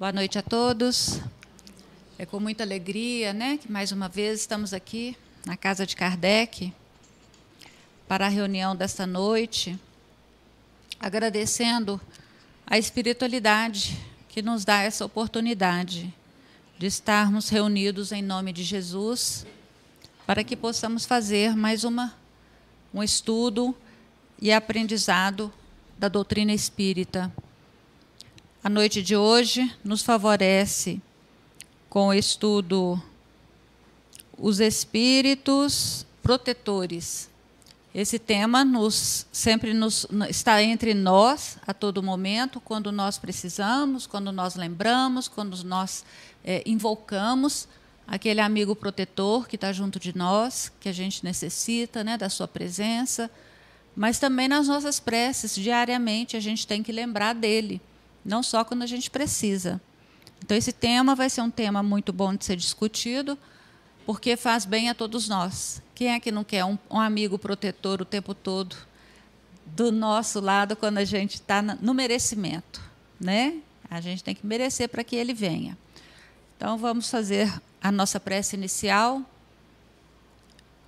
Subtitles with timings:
[0.00, 1.20] Boa noite a todos.
[2.18, 5.14] É com muita alegria, né, que mais uma vez estamos aqui
[5.44, 6.72] na casa de Kardec
[8.08, 9.78] para a reunião desta noite,
[10.98, 12.00] agradecendo
[12.66, 14.00] a espiritualidade
[14.30, 16.10] que nos dá essa oportunidade
[16.78, 19.44] de estarmos reunidos em nome de Jesus,
[20.26, 22.16] para que possamos fazer mais uma
[22.94, 23.76] um estudo
[24.40, 25.52] e aprendizado
[25.98, 27.30] da doutrina espírita
[28.62, 31.00] a noite de hoje nos favorece
[31.88, 33.02] com o estudo
[34.36, 37.30] Os Espíritos Protetores.
[37.94, 44.30] Esse tema nos, sempre nos, está entre nós a todo momento, quando nós precisamos, quando
[44.30, 46.04] nós lembramos, quando nós
[46.44, 47.66] é, invocamos
[48.06, 52.46] aquele amigo protetor que está junto de nós, que a gente necessita né, da sua
[52.46, 53.30] presença,
[53.96, 57.80] mas também nas nossas preces, diariamente a gente tem que lembrar dele
[58.24, 59.80] não só quando a gente precisa.
[60.44, 63.38] Então, esse tema vai ser um tema muito bom de ser discutido,
[64.06, 65.82] porque faz bem a todos nós.
[65.94, 68.76] Quem é que não quer um, um amigo protetor o tempo todo
[69.66, 72.80] do nosso lado quando a gente está no merecimento?
[73.20, 73.60] Né?
[73.88, 75.76] A gente tem que merecer para que ele venha.
[76.56, 79.22] Então, vamos fazer a nossa prece inicial,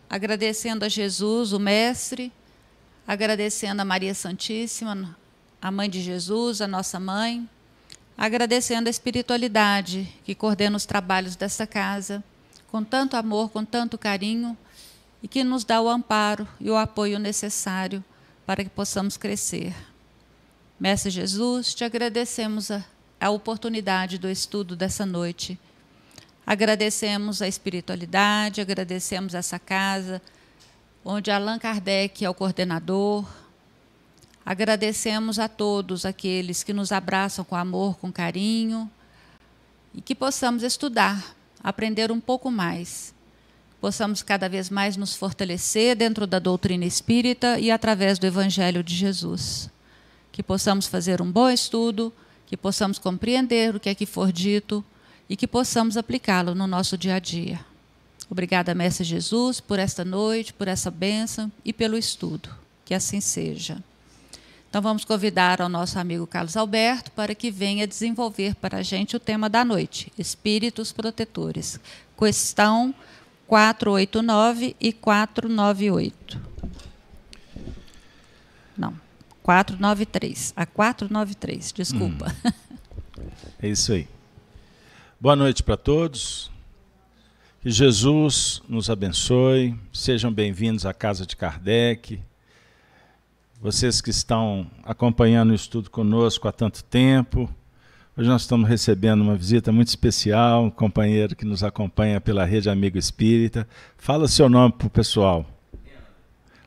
[0.08, 2.33] agradecendo a Jesus, o Mestre,
[3.06, 5.17] agradecendo a Maria Santíssima,
[5.62, 7.48] a mãe de Jesus, a nossa mãe,
[8.18, 12.22] agradecendo a espiritualidade que coordena os trabalhos dessa casa,
[12.68, 14.58] com tanto amor, com tanto carinho,
[15.22, 18.02] e que nos dá o amparo e o apoio necessário
[18.44, 19.72] para que possamos crescer.
[20.80, 22.84] Mestre Jesus, te agradecemos a,
[23.20, 25.56] a oportunidade do estudo dessa noite.
[26.44, 30.20] Agradecemos a espiritualidade, agradecemos essa casa,
[31.05, 33.24] onde Allan Kardec é o coordenador,
[34.45, 38.91] Agradecemos a todos aqueles que nos abraçam com amor, com carinho,
[39.95, 43.15] e que possamos estudar, aprender um pouco mais.
[43.81, 48.95] Possamos cada vez mais nos fortalecer dentro da doutrina espírita e através do Evangelho de
[48.95, 49.69] Jesus.
[50.31, 52.13] Que possamos fazer um bom estudo,
[52.47, 54.85] que possamos compreender o que é que for dito
[55.29, 57.61] e que possamos aplicá-lo no nosso dia a dia.
[58.31, 62.48] Obrigada, Mestre Jesus, por esta noite, por essa bênção e pelo estudo.
[62.85, 63.83] Que assim seja.
[64.72, 69.14] Então vamos convidar ao nosso amigo Carlos Alberto para que venha desenvolver para a gente
[69.14, 71.78] o tema da noite, Espíritos Protetores.
[72.18, 72.94] Questão
[73.46, 76.40] 489 e 498.
[78.74, 78.98] Não,
[79.42, 80.55] 493.
[80.56, 82.34] A 493, desculpa.
[82.42, 83.28] Hum.
[83.60, 84.08] É isso aí.
[85.20, 86.50] Boa noite para todos.
[87.60, 89.78] Que Jesus nos abençoe.
[89.92, 92.22] Sejam bem-vindos à casa de Kardec
[93.62, 97.48] vocês que estão acompanhando o estudo conosco há tanto tempo.
[98.17, 102.68] Hoje nós estamos recebendo uma visita muito especial, um companheiro que nos acompanha pela Rede
[102.68, 103.67] Amigo Espírita.
[103.96, 105.46] Fala seu nome para o pessoal.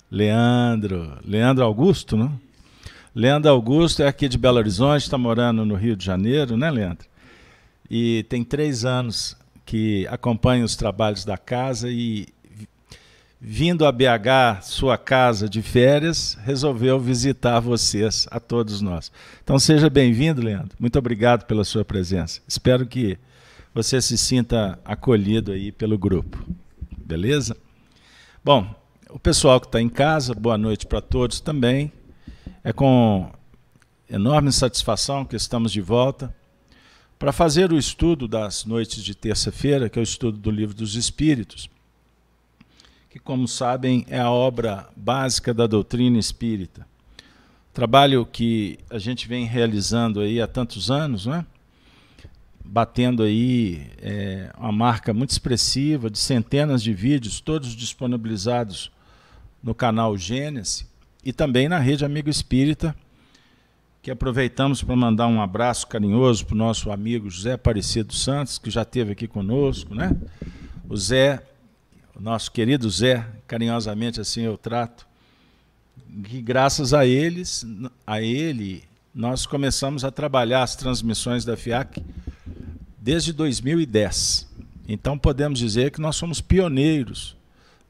[0.09, 1.19] Leandro.
[1.25, 2.39] Leandro Augusto, não?
[3.13, 7.07] Leandro Augusto é aqui de Belo Horizonte, está morando no Rio de Janeiro, né, Leandro?
[7.91, 9.35] E tem três anos
[9.65, 12.27] que acompanha os trabalhos da casa e
[13.39, 19.11] vindo a BH, sua casa de férias, resolveu visitar vocês, a todos nós.
[19.43, 20.75] Então seja bem-vindo, Leandro.
[20.79, 22.41] Muito obrigado pela sua presença.
[22.47, 23.17] Espero que
[23.73, 26.43] você se sinta acolhido aí pelo grupo.
[26.97, 27.55] Beleza?
[28.43, 28.73] Bom,
[29.09, 31.91] o pessoal que está em casa, boa noite para todos também.
[32.63, 33.31] É com
[34.09, 36.33] enorme satisfação que estamos de volta
[37.19, 40.95] para fazer o estudo das noites de terça-feira, que é o estudo do Livro dos
[40.95, 41.69] Espíritos
[43.15, 46.85] que, como sabem, é a obra básica da doutrina espírita.
[47.73, 51.45] Trabalho que a gente vem realizando aí há tantos anos, né?
[52.61, 58.91] batendo aí é, uma marca muito expressiva de centenas de vídeos, todos disponibilizados
[59.63, 60.85] no canal Gênesis
[61.23, 62.93] e também na rede Amigo Espírita,
[64.01, 68.69] que aproveitamos para mandar um abraço carinhoso para o nosso amigo José Aparecido Santos, que
[68.69, 70.13] já esteve aqui conosco, né?
[70.89, 71.41] O Zé
[72.15, 75.05] o nosso querido Zé, carinhosamente assim eu trato,
[76.23, 77.65] que graças a eles,
[78.07, 78.83] a ele,
[79.13, 82.01] nós começamos a trabalhar as transmissões da FIAC
[82.97, 84.47] desde 2010.
[84.87, 87.35] Então podemos dizer que nós somos pioneiros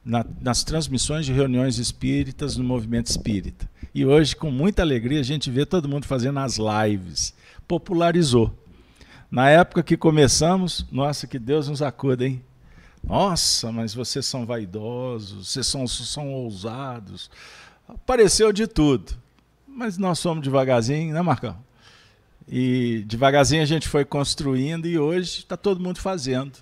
[0.04, 3.68] na, nas transmissões de reuniões espíritas no movimento espírita.
[3.94, 7.32] E hoje, com muita alegria, a gente vê todo mundo fazendo as lives.
[7.66, 8.56] Popularizou.
[9.30, 12.42] Na época que começamos, nossa, que Deus nos acuda, hein?
[13.06, 17.30] Nossa, mas vocês são vaidosos, vocês são, são ousados.
[17.88, 19.14] Apareceu de tudo.
[19.68, 21.56] Mas nós somos devagarzinho, né, Marcão?
[22.48, 26.58] E devagarzinho a gente foi construindo e hoje está todo mundo fazendo.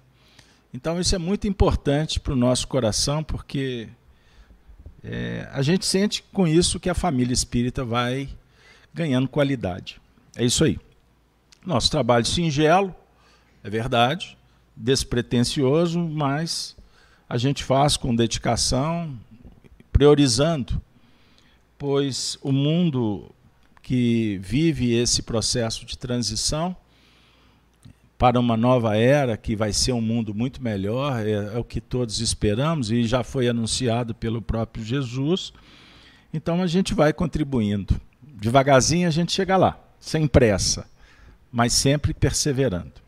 [0.72, 3.88] Então isso é muito importante para o nosso coração, porque
[5.02, 8.28] é, a gente sente com isso que a família espírita vai
[8.92, 10.00] ganhando qualidade.
[10.36, 10.78] É isso aí.
[11.64, 12.94] Nosso trabalho singelo,
[13.62, 14.36] é verdade,
[14.76, 16.76] despretensioso, mas
[17.28, 19.18] a gente faz com dedicação,
[19.92, 20.80] priorizando,
[21.78, 23.30] pois o mundo
[23.82, 26.76] que vive esse processo de transição
[28.16, 31.80] para uma nova era que vai ser um mundo muito melhor, é, é, o que
[31.80, 35.52] todos esperamos e já foi anunciado pelo próprio Jesus.
[36.32, 38.00] Então a gente vai contribuindo.
[38.22, 40.86] Devagarzinho a gente chega lá, sem pressa,
[41.52, 43.03] mas sempre perseverando.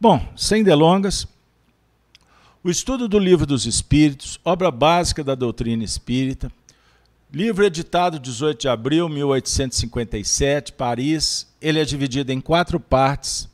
[0.00, 1.28] Bom, sem delongas,
[2.64, 6.50] o estudo do Livro dos Espíritos, obra básica da doutrina espírita,
[7.32, 11.46] Livro editado 18 de abril de 1857, Paris.
[11.60, 13.48] Ele é dividido em quatro partes.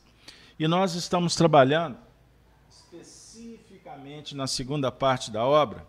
[0.57, 1.95] E nós estamos trabalhando
[2.71, 5.85] especificamente na segunda parte da obra.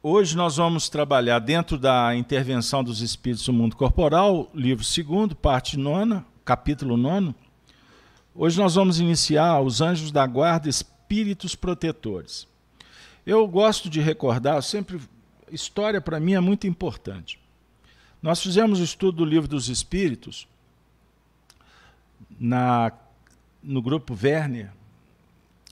[0.00, 5.76] Hoje nós vamos trabalhar dentro da intervenção dos espíritos no mundo corporal, livro segundo, parte
[5.76, 7.34] nona, capítulo nono.
[8.40, 12.46] Hoje nós vamos iniciar os anjos da guarda, espíritos protetores.
[13.26, 15.00] Eu gosto de recordar, sempre
[15.50, 17.40] história para mim é muito importante.
[18.22, 20.46] Nós fizemos o estudo do livro dos Espíritos
[22.38, 22.92] na,
[23.60, 24.70] no grupo Werner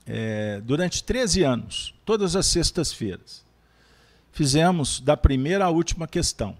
[0.04, 3.44] é, durante 13 anos, todas as sextas-feiras.
[4.32, 6.56] Fizemos da primeira à última questão.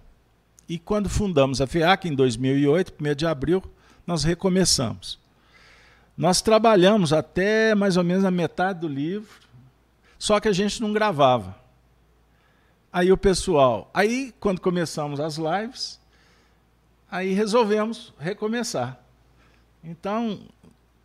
[0.69, 3.61] E quando fundamos a FEAC, em 2008, 1 de abril,
[4.05, 5.26] nós recomeçamos.
[6.17, 9.29] Nós trabalhamos até mais ou menos a metade do livro,
[10.17, 11.55] só que a gente não gravava.
[12.91, 15.99] Aí o pessoal, aí quando começamos as lives,
[17.11, 18.99] aí resolvemos recomeçar.
[19.83, 20.39] Então,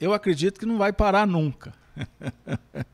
[0.01, 1.75] eu acredito que não vai parar nunca.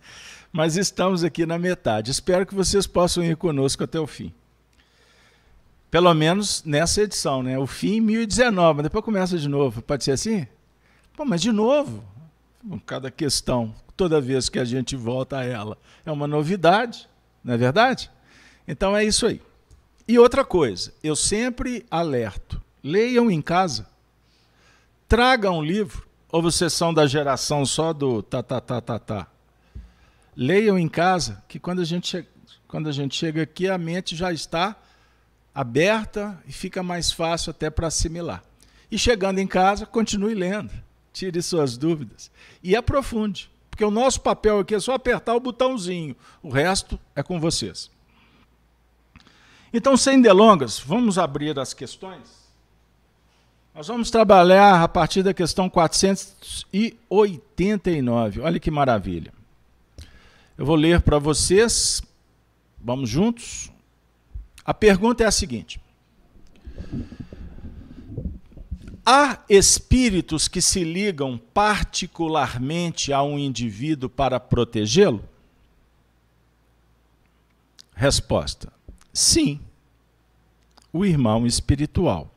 [0.51, 2.11] Mas estamos aqui na metade.
[2.11, 4.35] Espero que vocês possam ir conosco até o fim.
[5.89, 7.59] Pelo menos nessa edição, né?
[7.59, 9.81] O fim 1019, mas depois começa de novo.
[9.81, 10.47] Pode ser assim?
[11.19, 12.05] Pô, mas de novo.
[12.87, 15.77] Cada questão toda vez que a gente volta a ela.
[16.07, 17.09] É uma novidade,
[17.43, 18.09] não é verdade?
[18.69, 19.43] Então é isso aí.
[20.07, 23.89] E outra coisa, eu sempre alerto: leiam em casa.
[25.09, 29.27] Tragam um livro, ou vocês são da geração só do tá, tá, tá, tá, tá.
[30.37, 32.25] Leiam em casa, que quando a gente,
[32.69, 34.77] quando a gente chega aqui, a mente já está
[35.53, 38.45] aberta e fica mais fácil até para assimilar.
[38.89, 40.71] E chegando em casa, continue lendo,
[41.13, 42.31] tire suas dúvidas
[42.63, 43.51] e aprofunde.
[43.71, 47.91] Porque o nosso papel aqui é só apertar o botãozinho, o resto é com vocês.
[49.73, 52.39] Então, sem delongas, vamos abrir as questões.
[53.75, 58.41] Nós vamos trabalhar a partir da questão 489.
[58.41, 59.33] Olha que maravilha.
[60.57, 62.03] Eu vou ler para vocês.
[62.81, 63.71] Vamos juntos?
[64.65, 65.81] A pergunta é a seguinte:
[69.11, 75.27] Há espíritos que se ligam particularmente a um indivíduo para protegê-lo?
[77.95, 78.71] Resposta:
[79.11, 79.63] sim.
[80.93, 82.31] O irmão espiritual.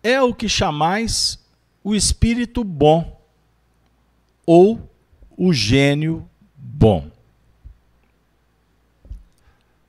[0.00, 1.44] É o que chamais
[1.82, 3.20] o espírito bom
[4.46, 4.88] ou
[5.36, 7.10] o gênio bom.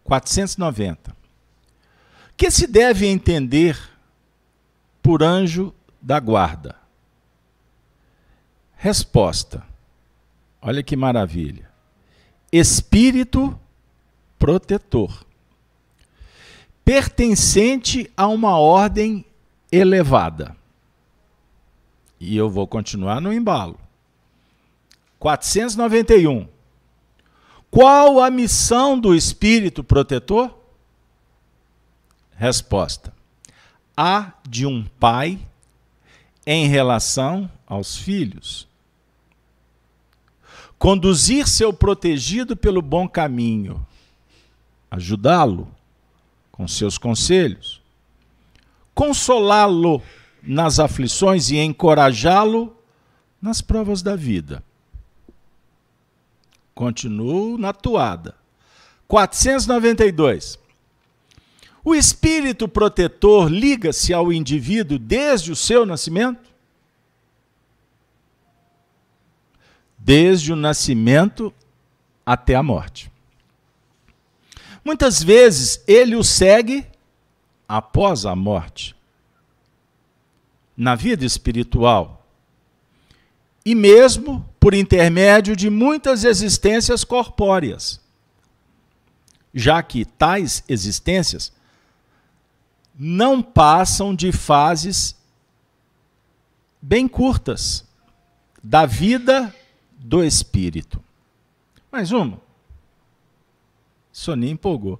[0.04, 1.16] 490.
[2.36, 3.95] Que se deve entender
[5.06, 5.72] por anjo
[6.02, 6.76] da guarda?
[8.76, 9.64] Resposta.
[10.60, 11.70] Olha que maravilha.
[12.52, 13.56] Espírito
[14.40, 15.24] protetor.
[16.84, 19.24] Pertencente a uma ordem
[19.72, 20.58] elevada.
[22.20, 23.80] E eu vou continuar no embalo.
[25.20, 26.48] 491.
[27.70, 30.52] Qual a missão do espírito protetor?
[32.36, 33.15] Resposta:
[33.96, 35.40] a de um pai
[36.46, 38.68] em relação aos filhos.
[40.78, 43.86] Conduzir seu protegido pelo bom caminho,
[44.92, 45.68] ajudá-lo
[46.52, 47.82] com seus conselhos,
[48.94, 50.02] consolá-lo
[50.44, 52.76] nas aflições e encorajá-lo
[53.42, 54.64] nas provas da vida.
[56.74, 58.36] Continuo na toada.
[59.08, 60.60] 492.
[61.88, 66.50] O espírito protetor liga-se ao indivíduo desde o seu nascimento?
[69.96, 71.54] Desde o nascimento
[72.26, 73.12] até a morte.
[74.84, 76.88] Muitas vezes ele o segue
[77.68, 78.96] após a morte,
[80.76, 82.26] na vida espiritual
[83.64, 88.00] e mesmo por intermédio de muitas existências corpóreas,
[89.54, 91.54] já que tais existências
[92.98, 95.16] não passam de fases
[96.82, 97.86] bem curtas
[98.64, 99.54] da vida
[99.98, 101.02] do espírito.
[101.92, 102.40] Mais uma.
[104.12, 105.00] Soninha empolgou.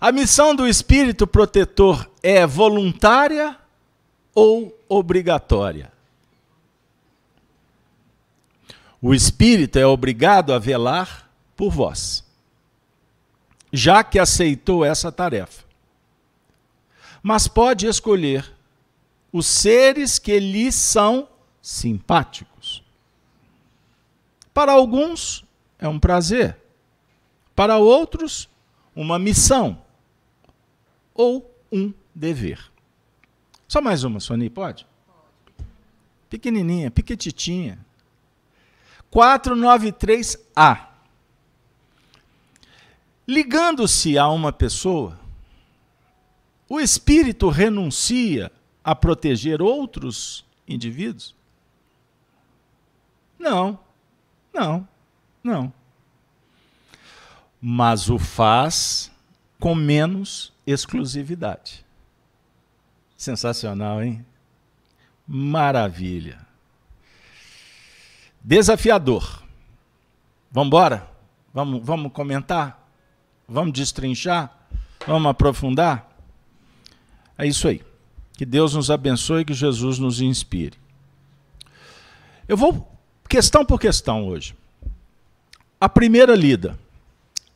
[0.00, 3.56] A missão do espírito protetor é voluntária
[4.34, 5.92] ou obrigatória?
[9.00, 12.24] O espírito é obrigado a velar por vós,
[13.72, 15.63] já que aceitou essa tarefa.
[17.26, 18.54] Mas pode escolher
[19.32, 21.26] os seres que lhe são
[21.62, 22.84] simpáticos.
[24.52, 25.42] Para alguns
[25.78, 26.54] é um prazer,
[27.56, 28.46] para outros,
[28.94, 29.82] uma missão
[31.14, 32.70] ou um dever.
[33.66, 34.86] Só mais uma, Sony, pode?
[36.28, 37.78] Pequenininha, piquetitinha.
[39.10, 40.88] 493A.
[43.26, 45.23] Ligando-se a uma pessoa,
[46.68, 48.50] o espírito renuncia
[48.82, 51.34] a proteger outros indivíduos?
[53.38, 53.78] Não,
[54.52, 54.88] não,
[55.42, 55.72] não.
[57.60, 59.10] Mas o faz
[59.58, 61.84] com menos exclusividade.
[63.16, 64.24] Sensacional, hein?
[65.26, 66.46] Maravilha.
[68.42, 69.42] Desafiador.
[70.50, 71.08] Vamos embora?
[71.52, 72.86] Vamos, vamos comentar?
[73.48, 74.54] Vamos destrinchar?
[75.06, 76.13] Vamos aprofundar?
[77.36, 77.82] É isso aí.
[78.36, 80.76] Que Deus nos abençoe e que Jesus nos inspire.
[82.48, 82.90] Eu vou
[83.28, 84.54] questão por questão hoje.
[85.80, 86.78] A primeira lida.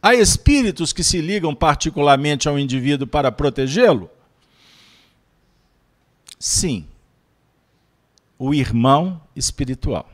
[0.00, 4.08] Há espíritos que se ligam particularmente ao indivíduo para protegê-lo?
[6.38, 6.86] Sim.
[8.38, 10.08] O irmão espiritual.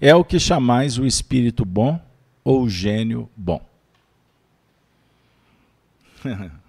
[0.00, 2.00] É o que chamais o espírito bom
[2.42, 3.64] ou o gênio bom.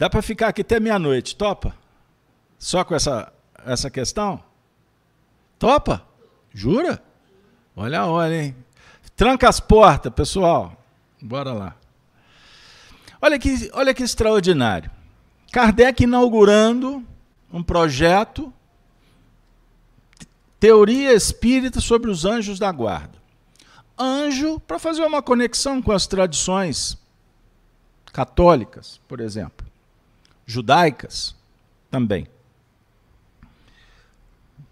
[0.00, 1.74] Dá para ficar aqui até meia-noite, topa?
[2.58, 3.30] Só com essa,
[3.66, 4.42] essa questão?
[5.58, 6.02] Topa?
[6.54, 7.02] Jura?
[7.76, 8.56] Olha a hora, hein?
[9.14, 10.74] Tranca as portas, pessoal.
[11.20, 11.76] Bora lá.
[13.20, 14.90] Olha que, olha que extraordinário.
[15.52, 17.06] Kardec inaugurando
[17.52, 18.50] um projeto
[20.58, 23.18] Teoria Espírita sobre os Anjos da Guarda.
[23.98, 26.96] Anjo, para fazer uma conexão com as tradições
[28.10, 29.69] católicas, por exemplo,
[30.50, 31.34] judaicas
[31.90, 32.26] também.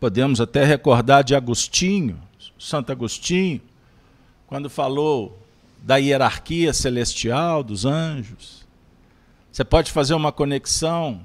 [0.00, 2.20] Podemos até recordar de Agostinho,
[2.58, 3.60] Santo Agostinho,
[4.46, 5.38] quando falou
[5.82, 8.66] da hierarquia celestial dos anjos.
[9.50, 11.24] Você pode fazer uma conexão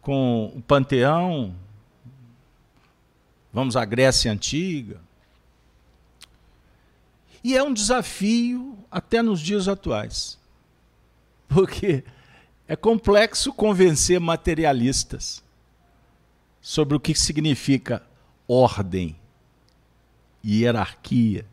[0.00, 1.54] com o panteão,
[3.52, 5.00] vamos à Grécia Antiga.
[7.42, 10.38] E é um desafio até nos dias atuais.
[11.48, 12.04] Porque
[12.68, 15.42] é complexo convencer materialistas
[16.60, 18.06] sobre o que significa
[18.46, 19.16] ordem,
[20.44, 21.46] hierarquia.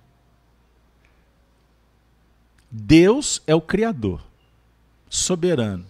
[2.70, 4.22] Deus é o Criador,
[5.10, 5.86] soberano.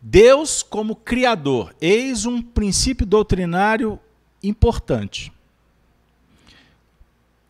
[0.00, 3.98] Deus, como Criador, eis um princípio doutrinário
[4.40, 5.32] importante.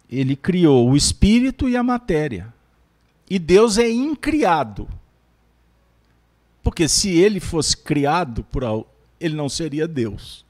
[0.08, 2.54] Ele criou o espírito e a matéria.
[3.28, 4.88] E Deus é incriado.
[6.64, 8.64] Porque se ele fosse criado por
[9.20, 10.44] ele não seria Deus.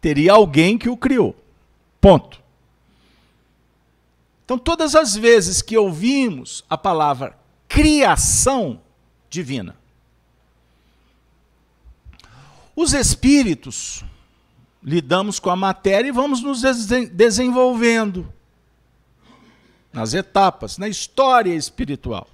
[0.00, 1.36] Teria alguém que o criou.
[2.00, 2.42] Ponto.
[4.44, 8.80] Então, todas as vezes que ouvimos a palavra criação
[9.30, 9.76] divina,
[12.74, 14.04] os espíritos
[14.82, 16.62] lidamos com a matéria e vamos nos
[17.12, 18.32] desenvolvendo
[19.92, 22.26] nas etapas, na história espiritual.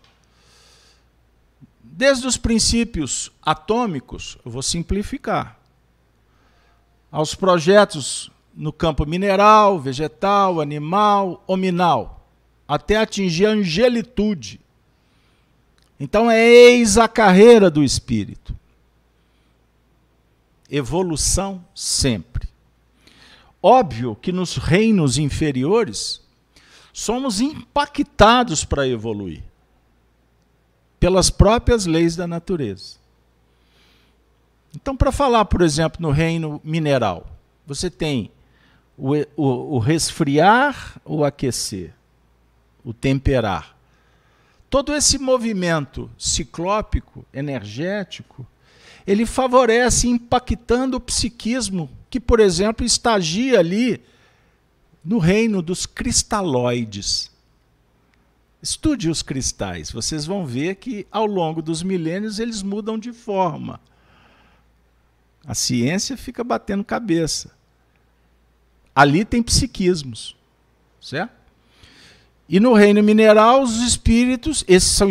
[1.90, 5.58] Desde os princípios atômicos, eu vou simplificar,
[7.10, 12.28] aos projetos no campo mineral, vegetal, animal, hominal,
[12.66, 14.60] até atingir a angelitude.
[15.98, 18.54] Então é eis a carreira do espírito.
[20.70, 22.48] Evolução sempre.
[23.62, 26.20] Óbvio que nos reinos inferiores
[26.92, 29.47] somos impactados para evoluir
[30.98, 32.96] pelas próprias leis da natureza.
[34.74, 37.26] Então, para falar, por exemplo, no reino mineral,
[37.66, 38.30] você tem
[38.96, 41.92] o, o, o resfriar, o aquecer,
[42.84, 43.76] o temperar.
[44.68, 48.46] Todo esse movimento ciclópico, energético,
[49.06, 54.02] ele favorece impactando o psiquismo que, por exemplo, estagia ali
[55.02, 57.30] no reino dos cristalóides.
[58.60, 63.80] Estude os cristais, vocês vão ver que ao longo dos milênios eles mudam de forma.
[65.46, 67.56] A ciência fica batendo cabeça.
[68.94, 70.36] Ali tem psiquismos,
[71.00, 71.38] certo?
[72.48, 75.08] E no reino mineral, os espíritos, esses são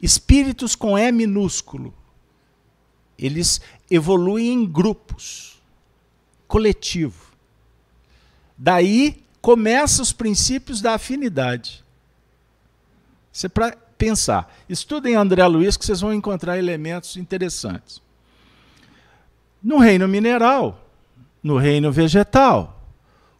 [0.00, 1.92] espíritos com E minúsculo.
[3.18, 3.60] Eles
[3.90, 5.60] evoluem em grupos,
[6.46, 7.32] coletivo.
[8.56, 11.83] Daí começam os princípios da afinidade.
[13.34, 14.54] Isso é para pensar.
[14.68, 18.00] Estudem André Luiz que vocês vão encontrar elementos interessantes.
[19.60, 20.88] No reino mineral,
[21.42, 22.80] no reino vegetal,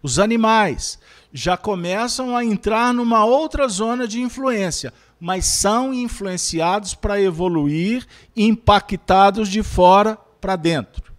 [0.02, 0.98] os animais
[1.32, 8.04] já começam a entrar numa outra zona de influência, mas são influenciados para evoluir,
[8.36, 11.12] impactados de fora para dentro.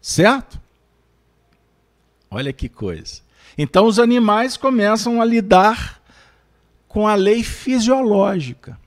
[0.00, 0.60] Certo?
[2.30, 3.20] Olha que coisa.
[3.58, 6.03] Então os animais começam a lidar
[6.94, 8.78] com a lei fisiológica,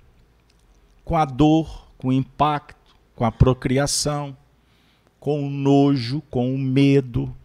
[1.03, 4.35] com a dor, com o impacto, com a procriação,
[5.19, 7.35] com o nojo, com o medo.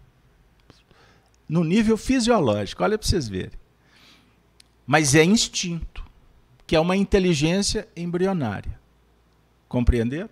[1.49, 3.59] No nível fisiológico, olha para vocês verem.
[4.87, 6.05] Mas é instinto,
[6.65, 8.79] que é uma inteligência embrionária.
[9.69, 10.31] Compreenderam?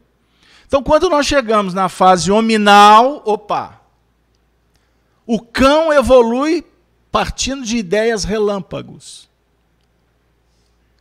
[0.64, 3.80] Então, quando nós chegamos na fase hominal, opa,
[5.26, 6.64] o cão evolui
[7.10, 9.28] partindo de ideias relâmpagos.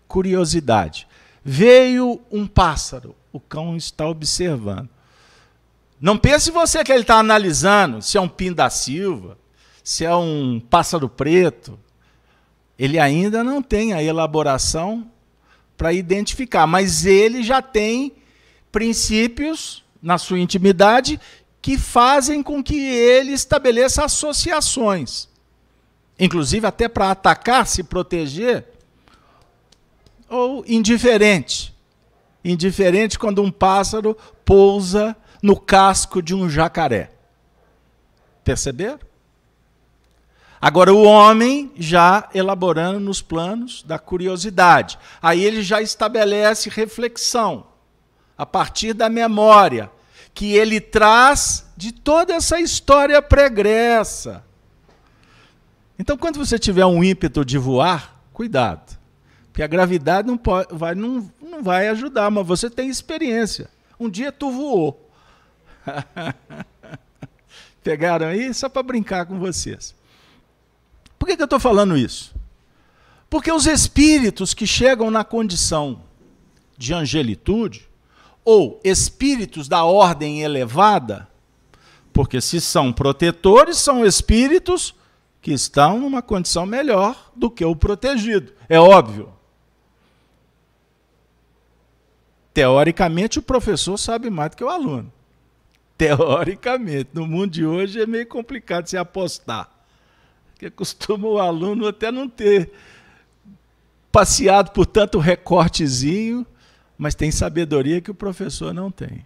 [0.09, 1.07] Curiosidade.
[1.41, 4.89] Veio um pássaro, o cão está observando.
[6.01, 9.37] Não pense você que ele está analisando se é um pin da Silva,
[9.81, 11.79] se é um pássaro preto.
[12.77, 15.09] Ele ainda não tem a elaboração
[15.77, 18.11] para identificar, mas ele já tem
[18.69, 21.17] princípios na sua intimidade
[21.61, 25.29] que fazem com que ele estabeleça associações
[26.19, 28.65] inclusive até para atacar, se proteger,
[30.29, 31.73] ou indiferente.
[32.43, 34.15] Indiferente quando um pássaro
[34.45, 37.11] pousa no casco de um jacaré.
[38.43, 38.99] Perceberam?
[40.61, 44.99] Agora, o homem já elaborando nos planos da curiosidade.
[45.21, 47.67] Aí ele já estabelece reflexão,
[48.37, 49.89] a partir da memória,
[50.33, 54.43] que ele traz de toda essa história pregressa.
[55.97, 58.98] Então, quando você tiver um ímpeto de voar, cuidado.
[59.51, 63.69] Porque a gravidade não, pode, vai, não, não vai ajudar, mas você tem experiência.
[63.99, 65.09] Um dia tu voou.
[67.83, 68.53] Pegaram aí?
[68.53, 69.95] Só para brincar com vocês.
[71.17, 72.33] Por que, que eu estou falando isso?
[73.29, 76.01] Porque os espíritos que chegam na condição
[76.77, 77.87] de angelitude,
[78.43, 81.27] ou espíritos da ordem elevada,
[82.13, 84.95] porque se são protetores, são espíritos
[85.41, 88.53] que estão numa condição melhor do que o protegido.
[88.67, 89.31] É óbvio.
[92.59, 95.09] Teoricamente, o professor sabe mais do que o aluno.
[95.97, 97.09] Teoricamente.
[97.13, 99.69] No mundo de hoje é meio complicado se apostar.
[100.51, 102.73] Porque costuma o aluno até não ter
[104.11, 106.45] passeado por tanto recortezinho,
[106.97, 109.25] mas tem sabedoria que o professor não tem.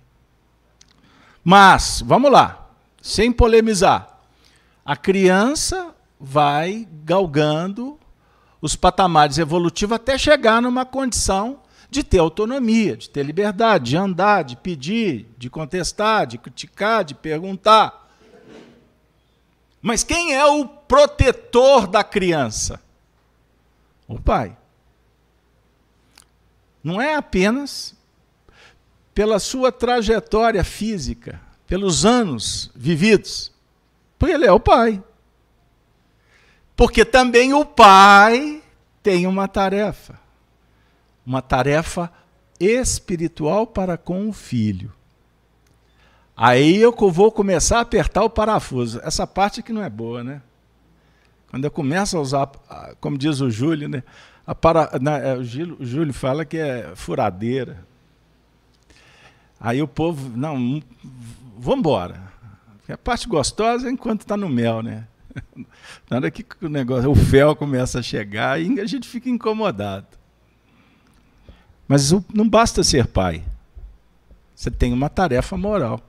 [1.44, 2.70] Mas, vamos lá,
[3.02, 4.20] sem polemizar.
[4.86, 7.98] A criança vai galgando
[8.62, 11.63] os patamares evolutivos até chegar numa condição
[11.94, 17.16] de ter autonomia, de ter liberdade, de andar, de pedir, de contestar, de criticar, de
[17.16, 18.10] perguntar.
[19.82, 22.82] Mas quem é o protetor da criança?
[24.08, 24.58] O pai.
[26.84, 27.96] Não é apenas
[29.14, 33.52] pela sua trajetória física, pelos anos vividos,
[34.18, 35.02] porque ele é o pai.
[36.76, 38.64] Porque também o pai
[39.04, 40.23] tem uma tarefa.
[41.26, 42.12] Uma tarefa
[42.60, 44.92] espiritual para com o filho.
[46.36, 49.00] Aí eu vou começar a apertar o parafuso.
[49.04, 50.42] Essa parte que não é boa, né?
[51.50, 52.48] Quando eu começo a usar,
[53.00, 54.04] como diz o Júlio, né?
[54.46, 54.90] A para,
[55.24, 57.86] é, o, o Júlio fala que é furadeira.
[59.60, 60.82] Aí o povo, não,
[61.58, 62.34] vamos embora.
[62.90, 65.08] A parte gostosa é enquanto está no mel, né?
[66.10, 70.08] Na hora que o negócio, o fel começa a chegar, a gente fica incomodado.
[71.88, 73.44] Mas não basta ser pai.
[74.56, 76.00] Você tem uma tarefa moral.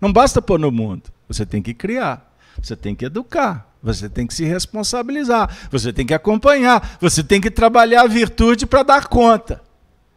[0.00, 1.04] Não basta pôr no mundo.
[1.28, 2.34] Você tem que criar.
[2.60, 3.68] Você tem que educar.
[3.82, 5.68] Você tem que se responsabilizar.
[5.70, 6.96] Você tem que acompanhar.
[7.00, 9.62] Você tem que trabalhar a virtude para dar conta.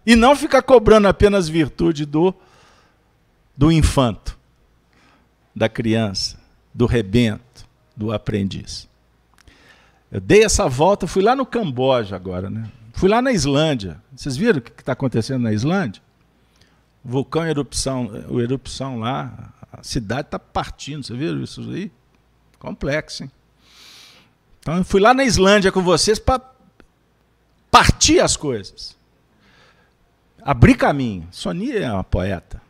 [0.05, 2.33] E não ficar cobrando apenas virtude do
[3.57, 4.37] do infanto,
[5.55, 6.37] da criança,
[6.73, 8.87] do rebento, do aprendiz.
[10.11, 12.69] Eu dei essa volta, fui lá no Camboja agora, né?
[12.95, 14.01] Fui lá na Islândia.
[14.15, 16.01] Vocês viram o que está acontecendo na Islândia?
[17.03, 21.05] Vulcão erupção, erupção lá, a cidade está partindo.
[21.05, 21.91] Vocês viram isso aí?
[22.57, 23.31] Complexo, hein?
[24.59, 26.41] Então eu fui lá na Islândia com vocês para
[27.69, 28.95] partir as coisas.
[30.41, 31.27] Abrir caminho.
[31.31, 32.61] Sonia é uma poeta.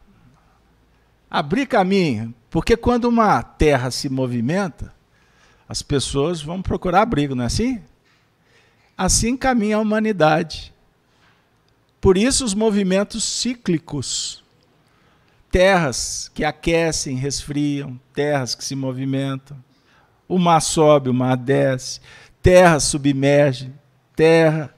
[1.29, 2.33] Abrir caminho.
[2.49, 4.91] Porque quando uma terra se movimenta,
[5.69, 7.79] as pessoas vão procurar abrigo, não é assim?
[8.97, 10.73] Assim caminha a humanidade.
[11.99, 14.43] Por isso os movimentos cíclicos.
[15.51, 19.57] Terras que aquecem, resfriam, terras que se movimentam.
[20.27, 21.99] O mar sobe, o mar desce,
[22.41, 23.71] terra submerge,
[24.15, 24.73] terra.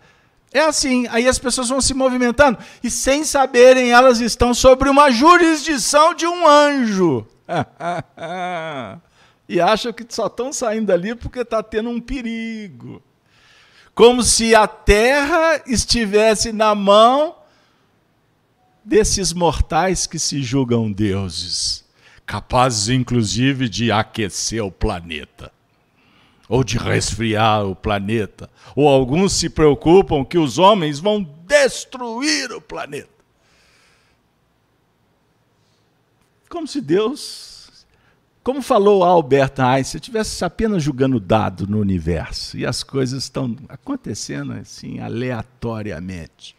[0.54, 5.12] É assim, aí as pessoas vão se movimentando e sem saberem elas estão sobre uma
[5.12, 7.28] jurisdição de um anjo.
[9.48, 13.02] e acham que só estão saindo dali porque está tendo um perigo.
[13.98, 17.36] Como se a terra estivesse na mão
[18.86, 21.84] desses mortais que se julgam deuses,
[22.24, 25.52] capazes inclusive de aquecer o planeta,
[26.48, 32.62] ou de resfriar o planeta, ou alguns se preocupam que os homens vão destruir o
[32.62, 33.10] planeta.
[36.48, 37.57] Como se Deus
[38.48, 44.54] como falou Albert Einstein, estivesse apenas jogando dado no universo e as coisas estão acontecendo
[44.54, 46.56] assim aleatoriamente.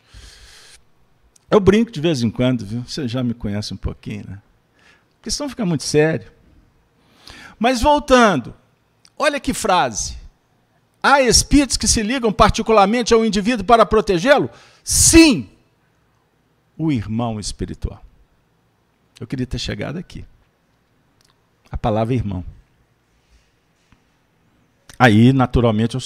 [1.50, 2.82] Eu brinco de vez em quando, viu?
[2.82, 4.38] Você já me conhece um pouquinho, né?
[5.18, 6.30] A questão fica muito séria.
[7.58, 8.54] Mas voltando,
[9.16, 10.18] olha que frase.
[11.02, 14.50] Há espíritos que se ligam particularmente ao indivíduo para protegê-lo?
[14.84, 15.48] Sim,
[16.76, 18.04] o irmão espiritual.
[19.18, 20.26] Eu queria ter chegado aqui
[21.70, 22.44] a palavra irmão.
[24.98, 26.00] Aí, naturalmente, eu,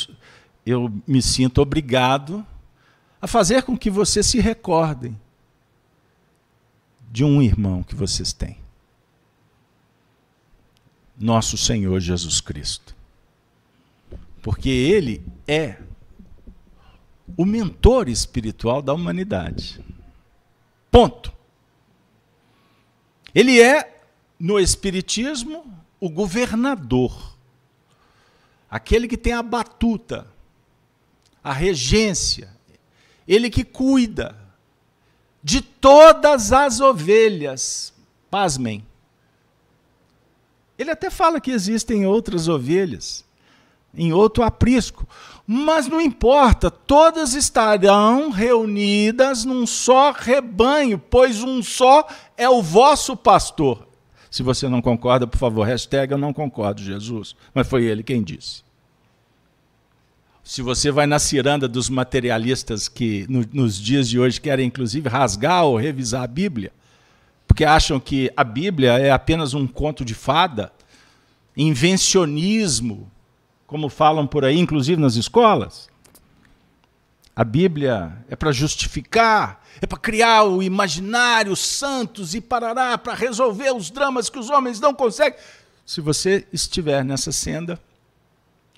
[0.66, 2.46] eu me sinto obrigado
[3.20, 5.18] a fazer com que vocês se recordem
[7.10, 8.58] de um irmão que vocês têm.
[11.18, 12.96] Nosso Senhor Jesus Cristo.
[14.42, 15.78] Porque Ele é
[17.36, 19.80] o mentor espiritual da humanidade.
[20.90, 21.32] Ponto.
[23.34, 24.01] Ele é
[24.42, 25.64] no Espiritismo,
[26.00, 27.36] o governador,
[28.68, 30.26] aquele que tem a batuta,
[31.44, 32.50] a regência,
[33.26, 34.36] ele que cuida
[35.40, 37.94] de todas as ovelhas.
[38.28, 38.84] Pasmem.
[40.76, 43.24] Ele até fala que existem outras ovelhas,
[43.94, 45.06] em outro aprisco,
[45.46, 53.16] mas não importa, todas estarão reunidas num só rebanho, pois um só é o vosso
[53.16, 53.91] pastor.
[54.32, 57.36] Se você não concorda, por favor, hashtag eu não concordo, Jesus.
[57.52, 58.62] Mas foi ele quem disse.
[60.42, 65.06] Se você vai na ciranda dos materialistas que no, nos dias de hoje querem inclusive
[65.06, 66.72] rasgar ou revisar a Bíblia,
[67.46, 70.72] porque acham que a Bíblia é apenas um conto de fada,
[71.54, 73.12] invencionismo,
[73.66, 75.90] como falam por aí, inclusive nas escolas.
[77.36, 83.74] A Bíblia é para justificar é para criar o imaginário, santos e parará, para resolver
[83.74, 85.38] os dramas que os homens não conseguem.
[85.84, 87.80] Se você estiver nessa senda,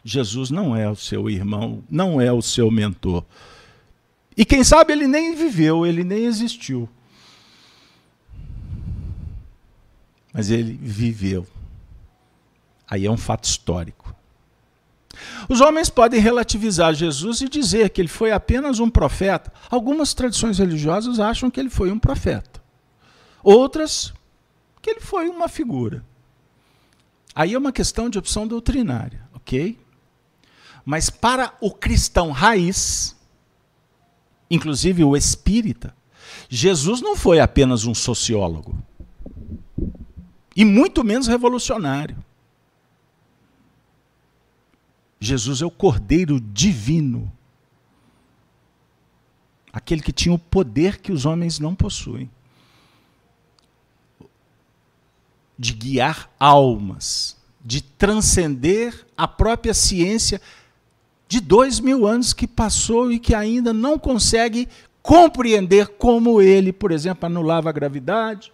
[0.05, 3.25] Jesus não é o seu irmão, não é o seu mentor.
[4.37, 6.89] E quem sabe ele nem viveu, ele nem existiu.
[10.33, 11.47] Mas ele viveu.
[12.89, 14.15] Aí é um fato histórico.
[15.49, 19.53] Os homens podem relativizar Jesus e dizer que ele foi apenas um profeta.
[19.71, 22.63] Algumas tradições religiosas acham que ele foi um profeta.
[23.43, 24.13] Outras,
[24.81, 26.05] que ele foi uma figura.
[27.35, 29.79] Aí é uma questão de opção doutrinária, ok?
[30.85, 33.17] Mas para o cristão raiz,
[34.51, 35.95] inclusive o espírita,
[36.49, 38.77] Jesus não foi apenas um sociólogo.
[40.55, 42.17] E muito menos revolucionário.
[45.25, 47.33] Jesus é o Cordeiro divino.
[49.73, 52.31] Aquele que tinha o poder que os homens não possuem
[55.59, 60.41] de guiar almas, de transcender a própria ciência
[61.27, 64.69] de dois mil anos que passou e que ainda não consegue
[65.03, 68.53] compreender como ele, por exemplo, anulava a gravidade,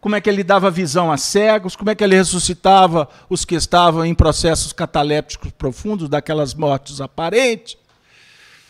[0.00, 3.54] como é que ele dava visão a cegos, como é que ele ressuscitava os que
[3.54, 7.76] estavam em processos catalépticos profundos, daquelas mortes aparentes,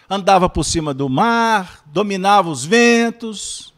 [0.09, 3.75] andava por cima do mar, dominava os ventos,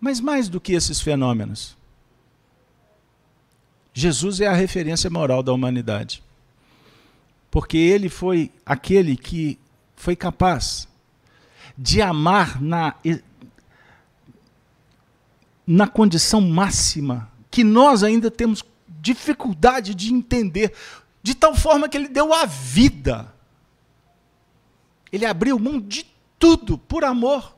[0.00, 1.76] Mas mais do que esses fenômenos,
[3.94, 6.24] Jesus é a referência moral da humanidade.
[7.52, 9.60] Porque ele foi aquele que
[9.94, 10.88] foi capaz
[11.78, 12.94] de amar na,
[15.66, 20.74] na condição máxima, que nós ainda temos dificuldade de entender,
[21.22, 23.32] de tal forma que ele deu a vida.
[25.10, 26.06] Ele abriu mão de
[26.38, 27.56] tudo por amor.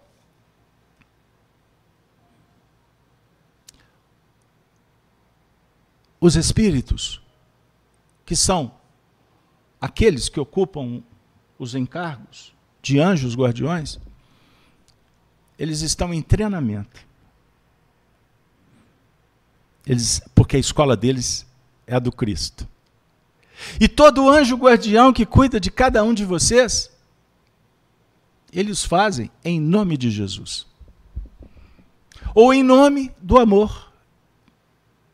[6.20, 7.22] Os espíritos,
[8.24, 8.74] que são
[9.80, 11.02] aqueles que ocupam
[11.58, 13.98] os encargos de anjos guardiões,
[15.58, 17.06] eles estão em treinamento.
[19.86, 21.46] Eles, porque a escola deles
[21.86, 22.66] é a do Cristo.
[23.78, 26.90] E todo anjo guardião que cuida de cada um de vocês,
[28.52, 30.66] eles fazem em nome de Jesus.
[32.34, 33.84] Ou em nome do amor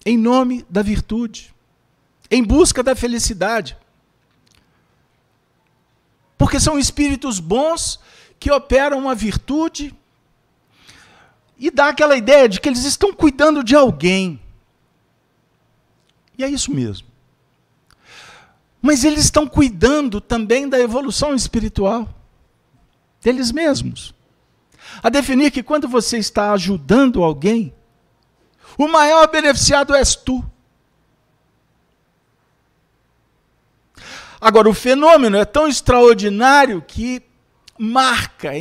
[0.04, 1.54] em nome da virtude,
[2.30, 3.76] em busca da felicidade.
[6.38, 8.00] Porque são espíritos bons
[8.38, 9.94] que operam a virtude
[11.58, 14.40] e dá aquela ideia de que eles estão cuidando de alguém.
[16.40, 17.06] E é isso mesmo.
[18.80, 22.08] Mas eles estão cuidando também da evolução espiritual
[23.20, 24.14] deles mesmos.
[25.02, 27.74] A definir que quando você está ajudando alguém,
[28.78, 30.42] o maior beneficiado és tu.
[34.40, 37.22] Agora, o fenômeno é tão extraordinário que
[37.78, 38.52] marca,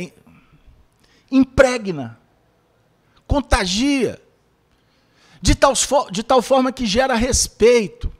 [1.30, 2.20] impregna,
[3.26, 4.20] contagia,
[5.40, 5.72] de tal,
[6.10, 8.12] de tal forma que gera respeito,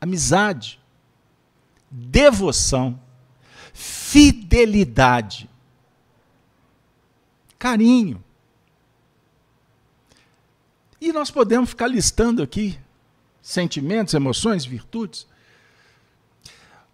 [0.00, 0.80] amizade,
[1.90, 2.98] devoção,
[3.72, 5.48] fidelidade,
[7.58, 8.22] carinho.
[11.00, 12.78] E nós podemos ficar listando aqui
[13.42, 15.26] sentimentos, emoções, virtudes.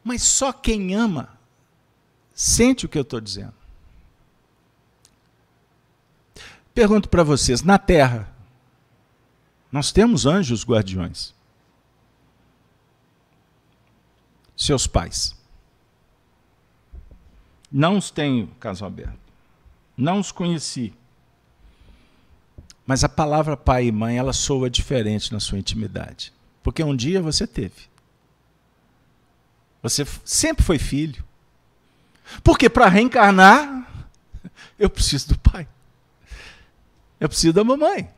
[0.02, 1.38] Mas só quem ama
[2.34, 3.54] sente o que eu estou dizendo.
[6.74, 8.32] Pergunto para vocês: na Terra,
[9.70, 11.34] nós temos anjos guardiões.
[14.56, 15.36] Seus pais.
[17.70, 19.18] Não os tenho, caso aberto.
[19.96, 20.94] Não os conheci.
[22.86, 26.32] Mas a palavra pai e mãe, ela soa diferente na sua intimidade.
[26.62, 27.88] Porque um dia você teve.
[29.82, 31.22] Você sempre foi filho.
[32.42, 33.86] Porque para reencarnar,
[34.78, 35.68] eu preciso do pai.
[37.20, 38.08] Eu preciso da mamãe.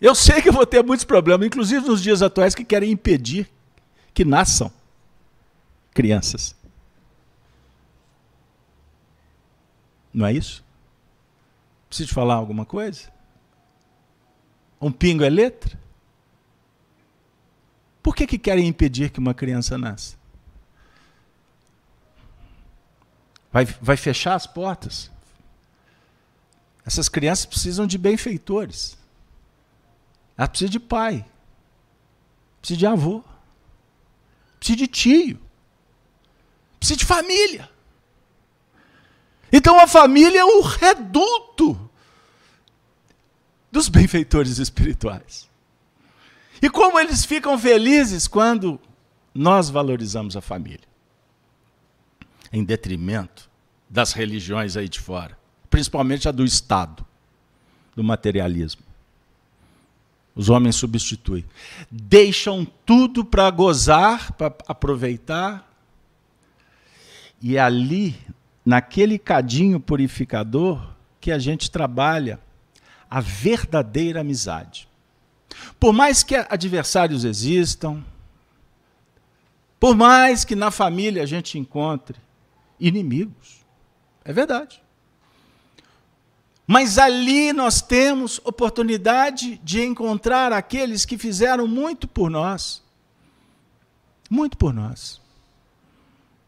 [0.00, 3.50] Eu sei que eu vou ter muitos problemas, inclusive nos dias atuais, que querem impedir
[4.14, 4.72] que nasçam
[5.92, 6.54] crianças.
[10.12, 10.64] Não é isso?
[11.88, 13.12] Preciso falar alguma coisa?
[14.80, 15.78] Um pingo é letra?
[18.02, 20.16] Por que, que querem impedir que uma criança nasça?
[23.52, 25.10] Vai, vai fechar as portas?
[26.86, 28.96] Essas crianças precisam de benfeitores.
[30.40, 31.26] Elas precisam de pai.
[32.62, 33.22] Precisam de avô.
[34.58, 35.40] Precisam de tio.
[36.78, 37.68] Precisam de família.
[39.52, 41.90] Então a família é o reduto
[43.70, 45.46] dos benfeitores espirituais.
[46.62, 48.80] E como eles ficam felizes quando
[49.34, 50.88] nós valorizamos a família,
[52.50, 53.50] em detrimento
[53.90, 57.04] das religiões aí de fora, principalmente a do Estado,
[57.94, 58.89] do materialismo.
[60.34, 61.44] Os homens substituem.
[61.90, 65.68] Deixam tudo para gozar, para aproveitar.
[67.42, 68.16] E ali
[68.64, 72.40] naquele cadinho purificador que a gente trabalha
[73.10, 74.88] a verdadeira amizade.
[75.78, 78.04] Por mais que adversários existam,
[79.80, 82.18] por mais que na família a gente encontre
[82.78, 83.64] inimigos,
[84.24, 84.80] é verdade.
[86.70, 92.80] Mas ali nós temos oportunidade de encontrar aqueles que fizeram muito por nós.
[94.30, 95.20] Muito por nós.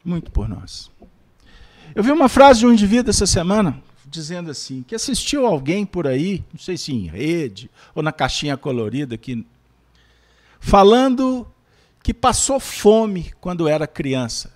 [0.05, 0.89] Muito por nós.
[1.93, 6.07] Eu vi uma frase de um indivíduo essa semana dizendo assim, que assistiu alguém por
[6.07, 9.45] aí, não sei se em rede ou na caixinha colorida, que
[10.61, 11.53] falando
[12.01, 14.53] que passou fome quando era criança.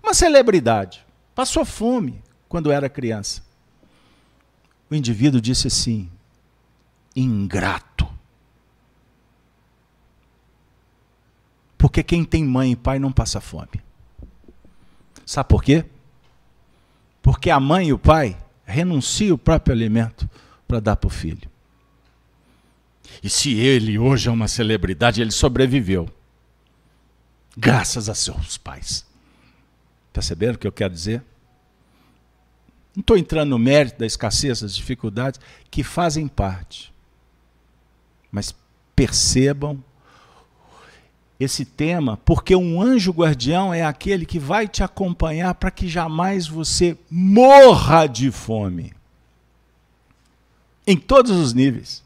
[0.00, 3.47] Uma celebridade passou fome quando era criança.
[4.90, 6.10] O indivíduo disse assim:
[7.14, 8.08] ingrato.
[11.76, 13.80] Porque quem tem mãe e pai não passa fome.
[15.24, 15.84] Sabe por quê?
[17.22, 20.28] Porque a mãe e o pai renuncia o próprio alimento
[20.66, 21.48] para dar para o filho.
[23.22, 26.08] E se ele hoje é uma celebridade, ele sobreviveu.
[27.56, 29.04] Graças a seus pais.
[30.12, 31.22] Perceberam o que eu quero dizer?
[32.98, 35.38] Não estou entrando no mérito da escassez, das dificuldades,
[35.70, 36.92] que fazem parte.
[38.28, 38.52] Mas
[38.96, 39.80] percebam
[41.38, 46.48] esse tema, porque um anjo guardião é aquele que vai te acompanhar para que jamais
[46.48, 48.92] você morra de fome.
[50.84, 52.02] Em todos os níveis.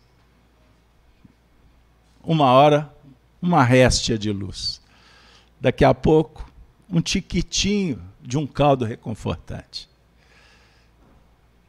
[2.23, 2.95] Uma hora,
[3.41, 4.79] uma réstia de luz.
[5.59, 6.47] Daqui a pouco,
[6.91, 9.91] um tiquitinho de um caldo reconfortante.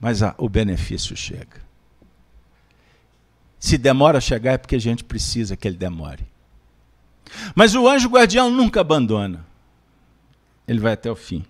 [0.03, 1.63] Mas ah, o benefício chega.
[3.57, 6.25] Se demora a chegar é porque a gente precisa que ele demore.
[7.55, 9.45] Mas o anjo guardião nunca abandona.
[10.67, 11.45] Ele vai até o fim.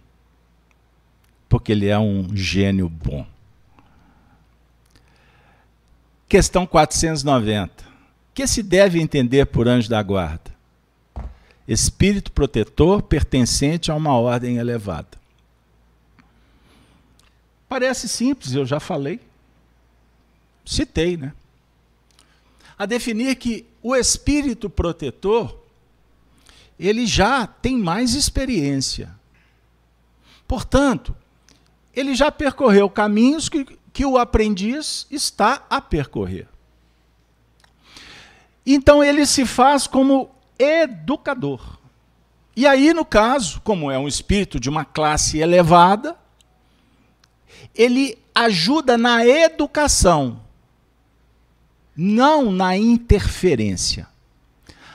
[1.49, 3.25] Porque ele é um gênio bom.
[6.29, 7.83] Questão 490.
[7.83, 7.87] O
[8.35, 10.53] que se deve entender por anjo da guarda?
[11.67, 15.22] Espírito protetor pertencente a uma ordem elevada.
[17.73, 19.19] Parece simples, eu já falei.
[20.63, 21.33] Citei, né?
[22.77, 25.57] A definir que o espírito protetor
[26.79, 29.09] ele já tem mais experiência.
[30.47, 31.17] Portanto,
[31.95, 36.47] ele já percorreu caminhos que, que o aprendiz está a percorrer.
[38.63, 41.79] Então ele se faz como educador.
[42.55, 46.21] E aí, no caso, como é um espírito de uma classe elevada,
[47.75, 50.41] ele ajuda na educação,
[51.95, 54.07] não na interferência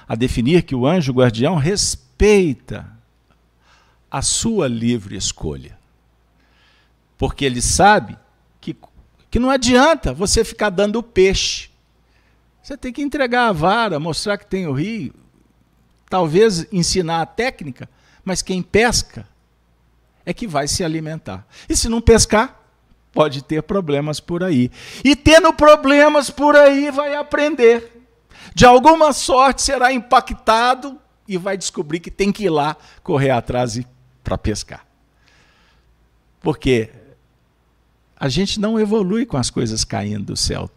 [0.08, 2.90] a definir que o anjo guardião respeita
[4.10, 5.78] a sua livre escolha.
[7.18, 8.16] Porque ele sabe
[8.60, 8.74] que,
[9.30, 11.68] que não adianta você ficar dando peixe.
[12.62, 15.14] Você tem que entregar a vara, mostrar que tem o rio,
[16.08, 17.88] talvez ensinar a técnica,
[18.24, 19.28] mas quem pesca
[20.24, 21.46] é que vai se alimentar.
[21.68, 22.58] E se não pescar,
[23.12, 24.70] pode ter problemas por aí.
[25.04, 27.98] E tendo problemas por aí, vai aprender
[28.54, 33.80] de alguma sorte será impactado e vai descobrir que tem que ir lá correr atrás
[34.24, 34.84] para pescar.
[36.40, 36.90] Porque
[38.18, 40.68] a gente não evolui com as coisas caindo do céu.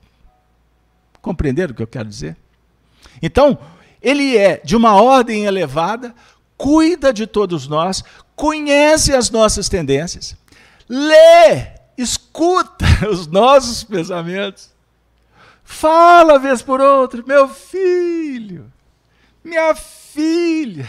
[1.22, 2.38] Compreenderam o que eu quero dizer?
[3.22, 3.58] Então,
[4.02, 6.14] ele é de uma ordem elevada,
[6.58, 8.04] cuida de todos nós,
[8.36, 10.36] conhece as nossas tendências,
[10.88, 14.72] lê, escuta os nossos pensamentos
[15.72, 18.72] Fala vez por outra, meu filho,
[19.44, 20.88] minha filha.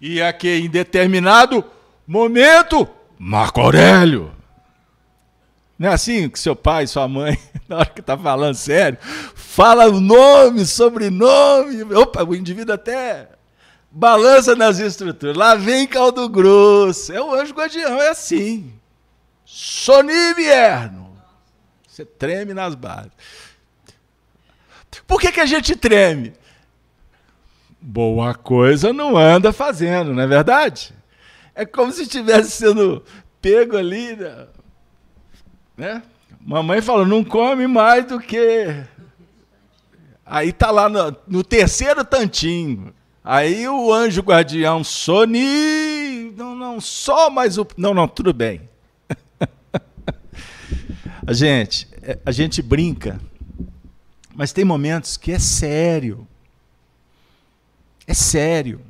[0.00, 1.64] E aqui em determinado
[2.06, 4.34] momento, Marco Aurélio.
[5.78, 8.98] Não é assim que seu pai, sua mãe, na hora que está falando sério,
[9.34, 11.94] fala o nome, sobrenome.
[11.94, 13.28] Opa, o indivíduo até
[13.94, 15.36] balança nas estruturas.
[15.36, 17.12] Lá vem caldo grosso.
[17.12, 18.72] É o anjo guardião, é assim.
[19.44, 21.16] Soni Vierno.
[21.86, 23.12] Você treme nas bases.
[25.06, 26.32] Por que, que a gente treme?
[27.80, 30.94] Boa coisa não anda fazendo, não é verdade?
[31.54, 33.04] É como se estivesse sendo
[33.40, 34.46] pego ali, né?
[35.76, 36.02] né?
[36.40, 38.84] Mamãe falou, não come mais do que.
[40.24, 42.92] Aí tá lá no, no terceiro tantinho.
[43.26, 47.66] Aí o anjo guardião, Sony, não, não, só mais o.
[47.74, 48.68] Não, não, tudo bem.
[51.26, 53.18] A gente, é, a gente brinca,
[54.34, 56.28] mas tem momentos que é sério.
[58.06, 58.82] É sério.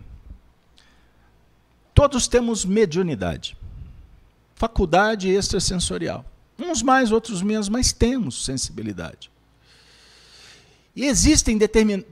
[1.94, 3.56] Todos temos mediunidade,
[4.56, 6.24] faculdade extrasensorial.
[6.58, 9.30] Uns mais, outros menos, mas temos sensibilidade.
[10.96, 12.04] E existem determin...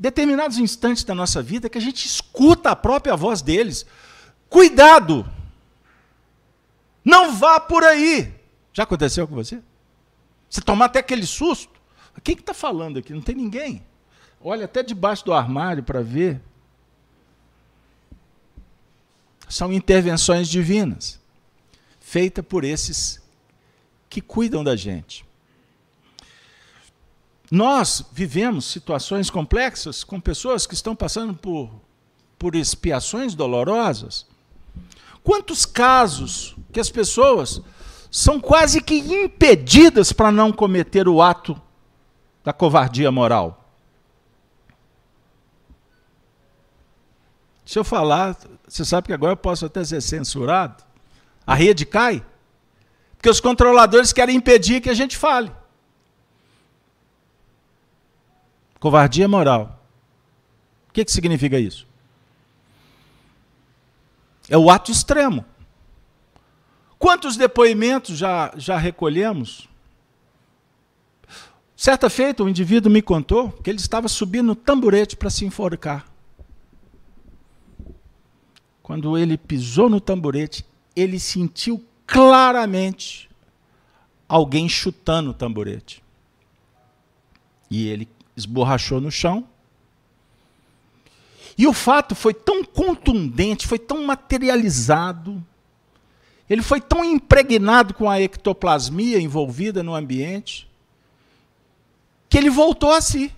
[0.00, 3.84] determinados instantes da nossa vida que a gente escuta a própria voz deles.
[4.48, 5.28] Cuidado!
[7.04, 8.34] Não vá por aí!
[8.72, 9.62] Já aconteceu com você?
[10.48, 11.78] Você tomar até aquele susto.
[12.24, 13.12] Quem que está falando aqui?
[13.12, 13.84] Não tem ninguém.
[14.40, 16.40] Olha até debaixo do armário para ver.
[19.50, 21.20] São intervenções divinas,
[22.00, 23.20] feitas por esses
[24.08, 25.26] que cuidam da gente.
[27.50, 31.70] Nós vivemos situações complexas com pessoas que estão passando por,
[32.38, 34.26] por expiações dolorosas.
[35.24, 37.60] Quantos casos que as pessoas
[38.10, 41.60] são quase que impedidas para não cometer o ato
[42.42, 43.56] da covardia moral.
[47.64, 48.36] Se eu falar,
[48.66, 50.82] você sabe que agora eu posso até ser censurado.
[51.46, 52.24] A rede cai.
[53.16, 55.52] Porque os controladores querem impedir que a gente fale.
[58.80, 59.86] Covardia moral.
[60.88, 61.86] O que, que significa isso?
[64.48, 65.44] É o ato extremo.
[66.98, 69.68] Quantos depoimentos já, já recolhemos?
[71.76, 76.06] Certa feita, um indivíduo me contou que ele estava subindo no tamborete para se enforcar.
[78.82, 80.64] Quando ele pisou no tamborete,
[80.96, 83.30] ele sentiu claramente
[84.28, 86.02] alguém chutando o tamborete.
[87.70, 88.08] E ele
[88.40, 89.46] esborrachou no chão.
[91.56, 95.44] E o fato foi tão contundente, foi tão materializado,
[96.48, 100.68] ele foi tão impregnado com a ectoplasmia envolvida no ambiente,
[102.28, 103.32] que ele voltou a si.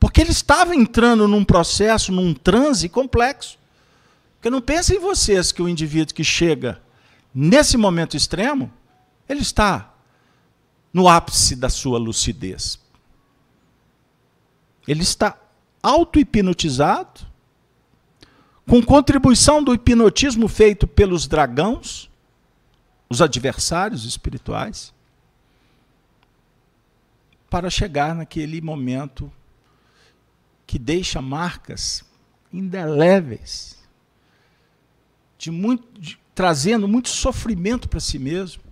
[0.00, 3.58] Porque ele estava entrando num processo, num transe complexo.
[4.36, 6.80] Porque não pensem em vocês que o indivíduo que chega
[7.34, 8.72] nesse momento extremo,
[9.28, 9.92] ele está
[10.96, 12.80] no ápice da sua lucidez.
[14.88, 15.38] Ele está
[15.82, 17.20] auto-hipnotizado,
[18.66, 22.10] com contribuição do hipnotismo feito pelos dragãos,
[23.10, 24.94] os adversários espirituais,
[27.50, 29.30] para chegar naquele momento
[30.66, 32.02] que deixa marcas
[32.50, 33.76] indeléveis,
[35.36, 38.62] de muito, de, trazendo muito sofrimento para si mesmo.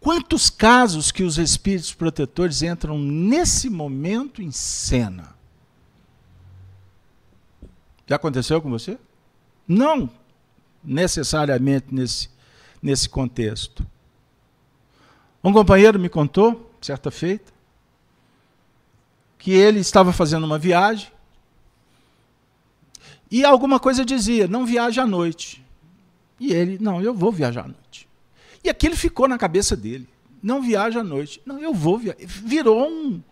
[0.00, 5.34] Quantos casos que os espíritos protetores entram nesse momento em cena?
[8.06, 8.98] Já aconteceu com você?
[9.68, 10.10] Não
[10.82, 12.30] necessariamente nesse,
[12.82, 13.86] nesse contexto.
[15.44, 17.52] Um companheiro me contou, certa feita,
[19.38, 21.12] que ele estava fazendo uma viagem
[23.30, 25.64] e alguma coisa dizia: não viaje à noite.
[26.38, 28.08] E ele, não, eu vou viajar à noite.
[28.62, 30.08] E aquilo ficou na cabeça dele.
[30.42, 31.40] Não viaja à noite.
[31.44, 32.18] Não, eu vou viajar.
[32.26, 33.22] Virou um,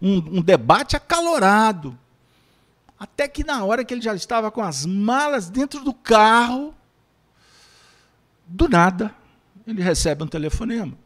[0.00, 1.98] um, um debate acalorado.
[2.98, 6.74] Até que na hora que ele já estava com as malas dentro do carro,
[8.46, 9.14] do nada,
[9.66, 10.96] ele recebe um telefonema.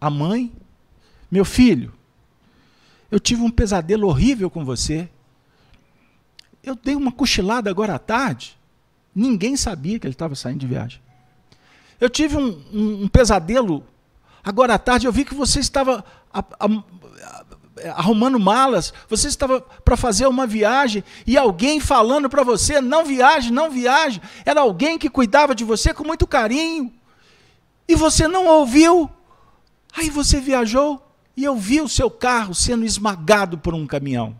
[0.00, 0.52] A mãe
[1.32, 1.94] meu filho,
[3.10, 5.08] eu tive um pesadelo horrível com você.
[6.62, 8.58] Eu dei uma cochilada agora à tarde.
[9.14, 11.00] Ninguém sabia que ele estava saindo de viagem.
[12.02, 13.86] Eu tive um, um, um, pesadelo
[14.42, 15.06] agora à tarde.
[15.06, 18.92] Eu vi que você estava a, a, a, arrumando malas.
[19.08, 24.20] Você estava para fazer uma viagem e alguém falando para você: não viaje, não viaje.
[24.44, 26.92] Era alguém que cuidava de você com muito carinho.
[27.86, 29.08] E você não ouviu.
[29.96, 31.00] Aí você viajou
[31.36, 34.36] e eu vi o seu carro sendo esmagado por um caminhão.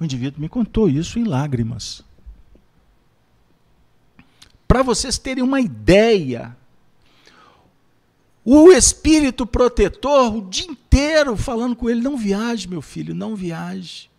[0.00, 2.02] O indivíduo me contou isso em lágrimas.
[4.68, 6.54] Para vocês terem uma ideia,
[8.44, 14.10] o espírito protetor o dia inteiro falando com ele: não viaje, meu filho, não viaje.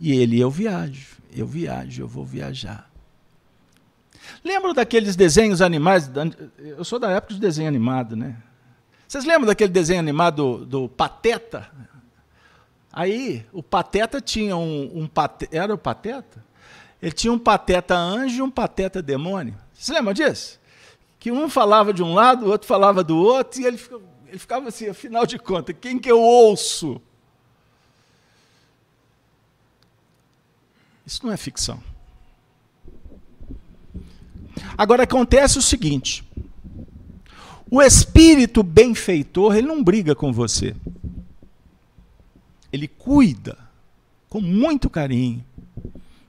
[0.00, 2.90] E ele: eu viajo, eu viajo, eu vou viajar.
[4.42, 6.10] Lembram daqueles desenhos animais?
[6.58, 8.36] Eu sou da época de desenho animado, né?
[9.06, 11.70] Vocês lembram daquele desenho animado do, do Pateta?
[12.92, 16.44] Aí, o Pateta tinha um, um pateta, era o Pateta?
[17.02, 19.63] Ele tinha um Pateta anjo e um Pateta demônio.
[19.74, 20.60] Vocês lembram disso?
[21.18, 24.38] Que um falava de um lado, o outro falava do outro, e ele ficava, ele
[24.38, 27.00] ficava assim, afinal de contas, quem que eu ouço?
[31.06, 31.82] Isso não é ficção.
[34.76, 36.24] Agora acontece o seguinte:
[37.70, 40.74] o espírito benfeitor, ele não briga com você.
[42.72, 43.58] Ele cuida
[44.28, 45.44] com muito carinho.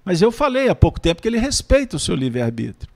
[0.03, 2.94] Mas eu falei há pouco tempo que ele respeita o seu livre-arbítrio.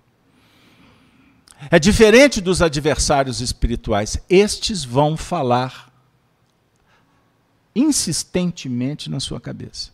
[1.69, 4.17] É diferente dos adversários espirituais.
[4.29, 5.91] Estes vão falar
[7.75, 9.91] insistentemente na sua cabeça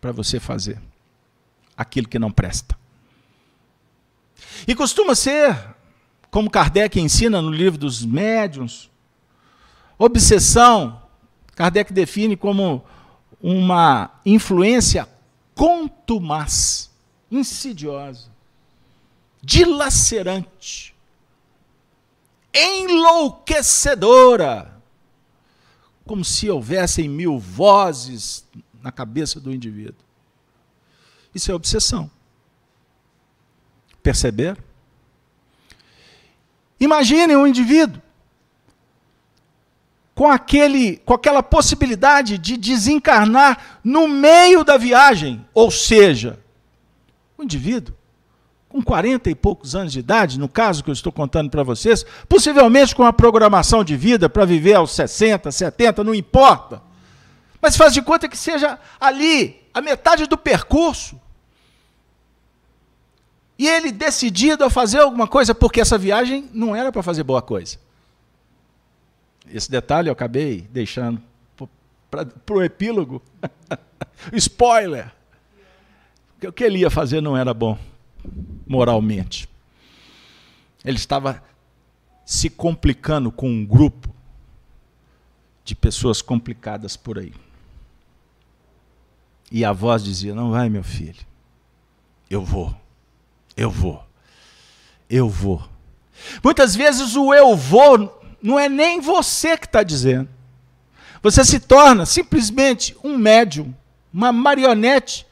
[0.00, 0.80] para você fazer
[1.76, 2.78] aquilo que não presta.
[4.66, 5.56] E costuma ser
[6.30, 8.90] como Kardec ensina no livro dos médiuns.
[9.98, 11.02] Obsessão,
[11.54, 12.84] Kardec define como
[13.40, 15.08] uma influência
[15.54, 16.90] contumaz,
[17.30, 18.30] insidiosa,
[19.42, 20.94] dilacerante,
[22.58, 24.76] enlouquecedora,
[26.04, 28.44] como se houvessem mil vozes
[28.82, 30.08] na cabeça do indivíduo.
[31.34, 32.10] Isso é obsessão.
[34.02, 34.62] Perceberam?
[36.80, 38.00] Imagine um indivíduo
[40.14, 46.40] com, aquele, com aquela possibilidade de desencarnar no meio da viagem, ou seja,
[47.36, 47.97] o indivíduo
[48.68, 52.04] com 40 e poucos anos de idade, no caso que eu estou contando para vocês,
[52.28, 56.82] possivelmente com uma programação de vida para viver aos 60, 70, não importa.
[57.60, 61.18] Mas faz de conta que seja ali, a metade do percurso.
[63.58, 67.42] E ele decidido a fazer alguma coisa, porque essa viagem não era para fazer boa
[67.42, 67.78] coisa.
[69.52, 71.20] Esse detalhe eu acabei deixando
[72.10, 73.22] para o epílogo.
[74.32, 75.12] Spoiler!
[76.42, 77.76] O que ele ia fazer não era bom,
[78.66, 79.48] moralmente.
[80.84, 81.42] Ele estava
[82.24, 84.14] se complicando com um grupo
[85.64, 87.32] de pessoas complicadas por aí.
[89.50, 91.26] E a voz dizia: Não vai, meu filho.
[92.30, 92.74] Eu vou.
[93.56, 94.04] Eu vou.
[95.08, 95.66] Eu vou.
[96.42, 100.28] Muitas vezes o eu vou não é nem você que está dizendo.
[101.22, 103.74] Você se torna simplesmente um médium,
[104.12, 105.26] uma marionete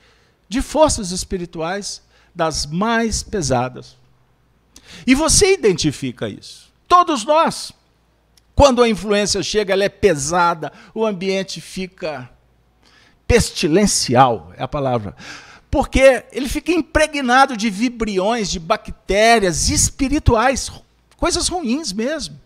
[0.48, 2.02] de forças espirituais
[2.36, 3.96] das mais pesadas.
[5.06, 6.70] E você identifica isso.
[6.86, 7.72] Todos nós.
[8.54, 12.30] Quando a influência chega, ela é pesada, o ambiente fica
[13.26, 15.16] pestilencial, é a palavra.
[15.70, 20.70] Porque ele fica impregnado de vibriões, de bactérias espirituais,
[21.16, 22.38] coisas ruins mesmo.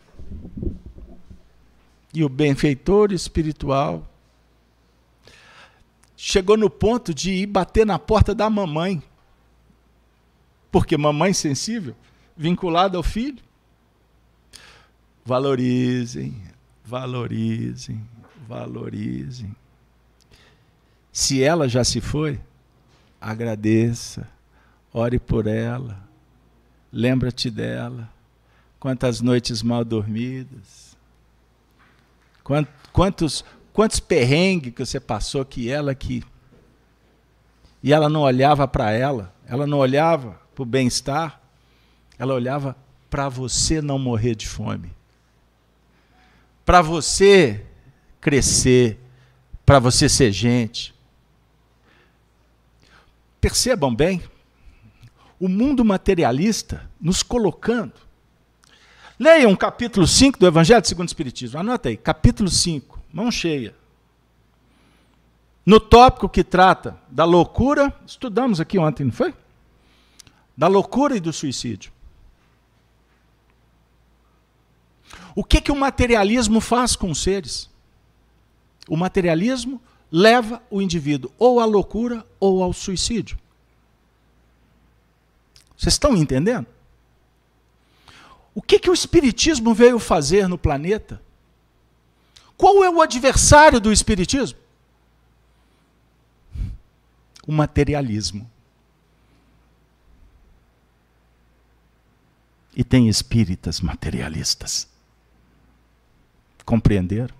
[2.12, 4.04] E o benfeitor espiritual
[6.16, 9.02] chegou no ponto de ir bater na porta da mamãe.
[10.70, 11.94] Porque mamãe sensível,
[12.36, 13.42] vinculada ao filho.
[15.24, 16.42] Valorizem,
[16.84, 18.06] valorizem,
[18.46, 19.54] valorizem.
[21.12, 22.40] Se ela já se foi,
[23.20, 24.28] agradeça,
[24.92, 26.02] ore por ela,
[26.92, 28.08] lembra-te dela.
[28.78, 30.96] Quantas noites mal dormidas,
[32.92, 33.44] quantos,
[33.74, 36.24] quantos perrengues que você passou que ela que.
[37.82, 41.40] E ela não olhava para ela, ela não olhava para o bem-estar,
[42.18, 42.76] ela olhava
[43.08, 44.92] para você não morrer de fome,
[46.64, 47.64] para você
[48.20, 48.98] crescer,
[49.64, 50.94] para você ser gente,
[53.40, 54.22] Percebam bem,
[55.38, 57.94] o mundo materialista nos colocando.
[59.18, 61.58] Leiam capítulo 5 do Evangelho segundo o Espiritismo.
[61.58, 63.74] Anota aí, capítulo 5, mão cheia.
[65.64, 69.34] No tópico que trata da loucura, estudamos aqui ontem, não foi?
[70.60, 71.90] Da loucura e do suicídio.
[75.34, 77.70] O que, que o materialismo faz com os seres?
[78.86, 79.80] O materialismo
[80.12, 83.38] leva o indivíduo ou à loucura ou ao suicídio.
[85.78, 86.66] Vocês estão entendendo?
[88.54, 91.22] O que, que o Espiritismo veio fazer no planeta?
[92.54, 94.58] Qual é o adversário do Espiritismo?
[97.46, 98.46] O materialismo.
[102.80, 104.88] E tem espíritas materialistas.
[106.64, 107.34] Compreenderam?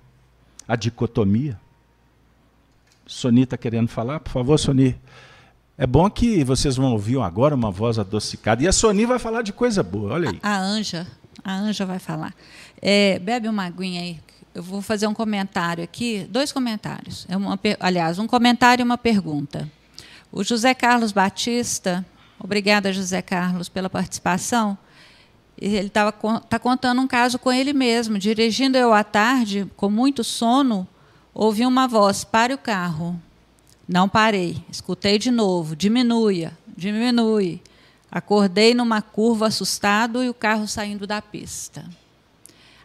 [0.69, 1.59] A dicotomia.
[3.07, 4.21] Soni está querendo falar?
[4.21, 5.01] Por favor, Soni.
[5.79, 8.63] É bom que vocês vão ouvir agora uma voz adocicada.
[8.63, 10.39] E a Soni vai falar de coisa boa, olha aí.
[10.43, 11.07] A, Anja,
[11.43, 12.35] a Anja vai falar.
[12.77, 14.21] É, bebe uma aguinha aí.
[14.55, 17.25] Eu vou fazer um comentário aqui, dois comentários.
[17.31, 19.67] É uma, aliás, um comentário e uma pergunta.
[20.31, 22.05] O José Carlos Batista,
[22.39, 24.77] obrigada, José Carlos, pela participação.
[25.61, 28.19] Ele estava tá contando um caso com ele mesmo.
[28.19, 30.89] Dirigindo eu à tarde, com muito sono,
[31.35, 33.21] Ouvi uma voz: pare o carro.
[33.89, 34.63] Não parei.
[34.71, 37.61] Escutei de novo: diminua, diminui.
[38.11, 41.85] Acordei numa curva assustado e o carro saindo da pista.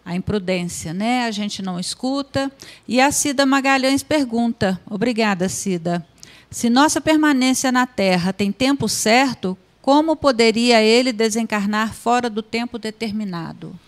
[0.05, 1.25] A imprudência, né?
[1.25, 2.51] A gente não escuta.
[2.87, 6.05] E a Cida Magalhães pergunta: Obrigada, Cida.
[6.49, 12.79] Se nossa permanência na Terra tem tempo certo, como poderia ele desencarnar fora do tempo
[12.79, 13.79] determinado?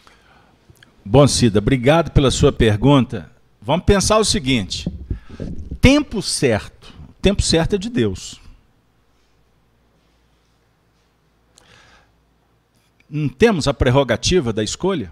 [1.03, 3.31] Bom, Cida, obrigado pela sua pergunta.
[3.59, 4.87] Vamos pensar o seguinte:
[5.81, 6.93] tempo certo.
[7.19, 8.39] Tempo certo é de Deus.
[13.09, 15.11] Não temos a prerrogativa da escolha?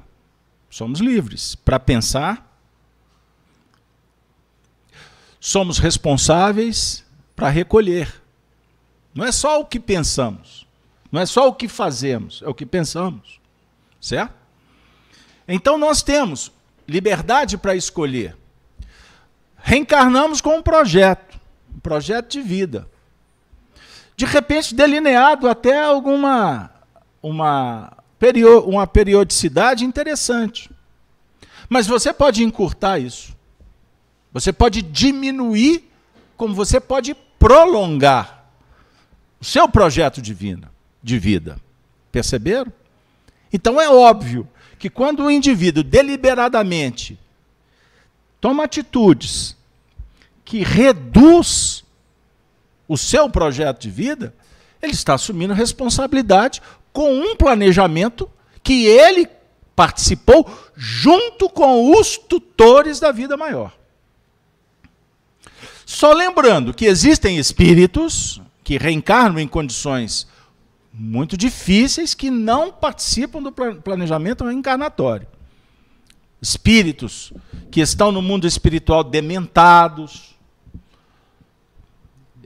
[0.70, 2.60] Somos livres para pensar.
[5.40, 7.04] Somos responsáveis
[7.36, 8.22] para recolher.
[9.16, 10.66] Não é só o que pensamos,
[11.16, 13.40] não é só o que fazemos, é o que pensamos.
[14.02, 14.34] Certo?
[15.48, 16.52] Então nós temos
[16.86, 18.36] liberdade para escolher
[19.56, 21.40] reencarnamos com um projeto,
[21.74, 22.86] um projeto de vida.
[24.18, 26.70] De repente, delineado até alguma
[27.24, 27.98] uma,
[28.66, 30.70] uma periodicidade interessante.
[31.70, 33.34] Mas você pode encurtar isso.
[34.34, 35.90] Você pode diminuir,
[36.36, 38.52] como você pode prolongar
[39.40, 40.75] o seu projeto divino,
[41.06, 41.60] de vida.
[42.12, 42.74] Perceberam?
[43.54, 44.48] Então é óbvio
[44.80, 47.20] que quando o indivíduo deliberadamente
[48.42, 49.56] toma atitudes
[50.44, 51.84] que reduz
[52.88, 54.34] o seu projeto de vida,
[54.82, 56.60] ele está assumindo responsabilidade
[56.92, 58.28] com um planejamento
[58.64, 59.30] que ele
[59.76, 63.78] participou junto com os tutores da vida maior.
[65.86, 70.28] Só lembrando que existem espíritos que reencarnam em condições
[70.98, 75.28] muito difíceis que não participam do planejamento reencarnatório.
[76.42, 77.34] Espíritos
[77.70, 80.36] que estão no mundo espiritual dementados,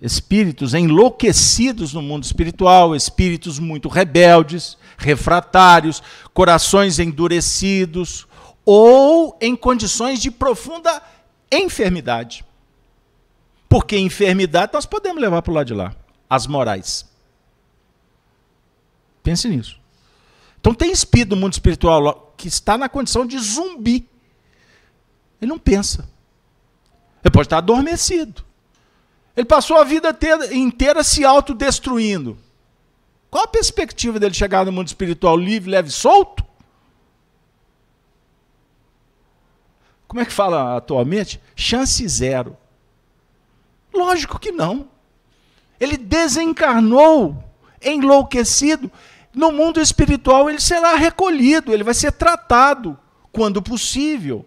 [0.02, 6.02] espíritos enlouquecidos no mundo espiritual, espíritos muito rebeldes, refratários,
[6.34, 8.28] corações endurecidos
[8.66, 11.02] ou em condições de profunda
[11.52, 12.44] enfermidade.
[13.68, 15.94] Porque enfermidade nós podemos levar para o lado de lá,
[16.28, 17.08] as morais.
[19.24, 19.80] Pense nisso.
[20.60, 24.08] Então tem espírito no mundo espiritual que está na condição de zumbi.
[25.42, 26.10] Ele não pensa.
[27.24, 28.44] Ele pode estar adormecido.
[29.36, 30.18] Ele passou a vida
[30.52, 32.38] inteira se autodestruindo.
[33.30, 36.44] Qual a perspectiva dele chegar no mundo espiritual livre, leve solto?
[40.08, 41.40] Como é que fala atualmente?
[41.56, 42.58] Chance zero.
[43.94, 44.90] Lógico que não.
[45.80, 47.44] Ele desencarnou
[47.82, 48.92] enlouquecido,
[49.34, 52.98] no mundo espiritual ele será recolhido, ele vai ser tratado
[53.32, 54.46] quando possível.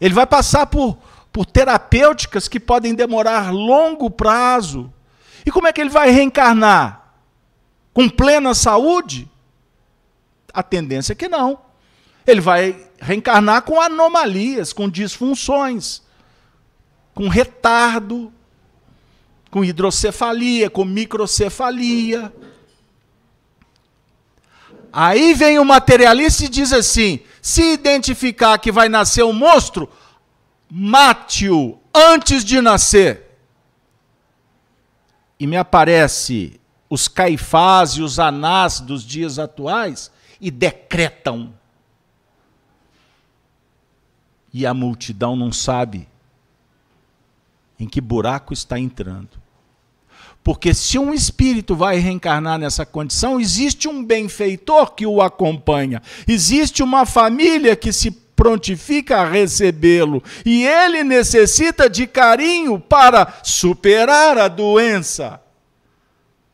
[0.00, 0.98] Ele vai passar por,
[1.32, 4.92] por terapêuticas que podem demorar longo prazo.
[5.44, 7.14] E como é que ele vai reencarnar?
[7.92, 9.30] Com plena saúde?
[10.52, 11.58] A tendência é que não.
[12.26, 16.02] Ele vai reencarnar com anomalias, com disfunções,
[17.14, 18.32] com retardo,
[19.50, 22.32] com hidrocefalia, com microcefalia.
[24.92, 29.88] Aí vem o materialista e diz assim: se identificar que vai nascer um monstro,
[30.70, 33.38] mate-o antes de nascer.
[35.38, 40.10] E me aparece os caifás e os anás dos dias atuais
[40.40, 41.54] e decretam.
[44.52, 46.08] E a multidão não sabe
[47.78, 49.39] em que buraco está entrando.
[50.42, 56.82] Porque se um espírito vai reencarnar nessa condição, existe um benfeitor que o acompanha, existe
[56.82, 64.48] uma família que se prontifica a recebê-lo, e ele necessita de carinho para superar a
[64.48, 65.42] doença.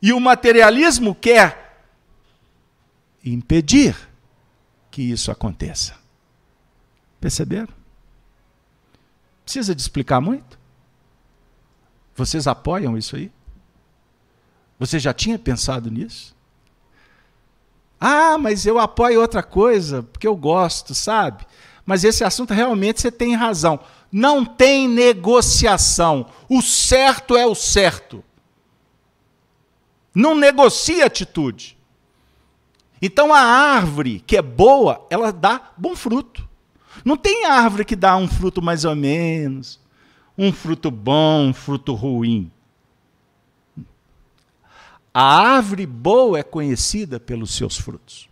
[0.01, 1.85] E o materialismo quer
[3.23, 3.95] impedir
[4.91, 5.95] que isso aconteça.
[7.21, 7.73] Perceberam?
[9.45, 10.59] Precisa de explicar muito?
[12.15, 13.31] Vocês apoiam isso aí?
[14.79, 16.35] Você já tinha pensado nisso?
[17.99, 21.45] Ah, mas eu apoio outra coisa, porque eu gosto, sabe?
[21.85, 23.79] Mas esse assunto realmente você tem razão.
[24.11, 26.27] Não tem negociação.
[26.47, 28.23] O certo é o certo.
[30.13, 31.77] Não negocia atitude.
[33.01, 36.47] Então a árvore que é boa, ela dá bom fruto.
[37.05, 39.79] Não tem árvore que dá um fruto mais ou menos,
[40.37, 42.51] um fruto bom, um fruto ruim.
[45.13, 48.29] A árvore boa é conhecida pelos seus frutos.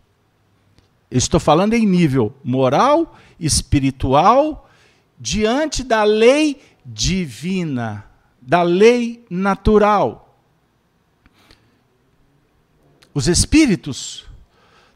[1.09, 4.69] estou falando em nível moral, espiritual,
[5.17, 8.05] diante da lei divina,
[8.41, 10.37] da lei natural.
[13.13, 14.25] Os espíritos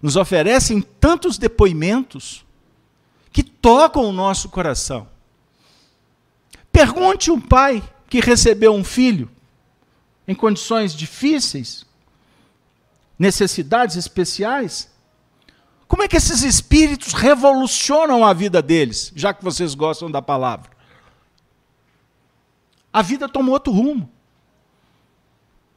[0.01, 2.45] nos oferecem tantos depoimentos
[3.32, 5.07] que tocam o nosso coração.
[6.71, 9.30] Pergunte um pai que recebeu um filho
[10.30, 11.84] em condições difíceis,
[13.17, 14.88] necessidades especiais,
[15.88, 20.69] como é que esses espíritos revolucionam a vida deles, já que vocês gostam da palavra?
[22.93, 24.07] A vida toma outro rumo.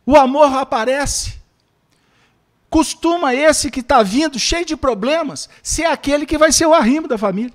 [0.04, 1.40] O amor aparece.
[2.68, 7.08] Costuma esse que está vindo cheio de problemas ser aquele que vai ser o arrimo
[7.08, 7.54] da família.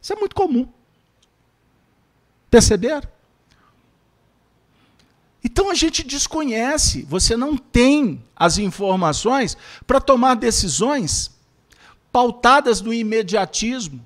[0.00, 0.66] Isso é muito comum.
[2.50, 3.17] Perceberam?
[5.42, 11.30] Então a gente desconhece, você não tem as informações para tomar decisões
[12.10, 14.04] pautadas no imediatismo.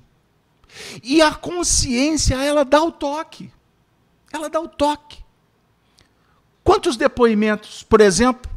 [1.03, 3.51] E a consciência, ela dá o toque.
[4.31, 5.23] Ela dá o toque.
[6.63, 8.51] Quantos depoimentos, por exemplo,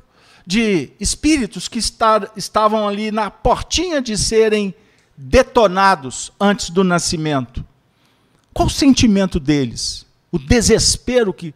[0.47, 4.74] de espíritos que estar, estavam ali na portinha de serem
[5.16, 7.64] detonados antes do nascimento?
[8.55, 10.07] Qual o sentimento deles?
[10.31, 11.55] O desespero que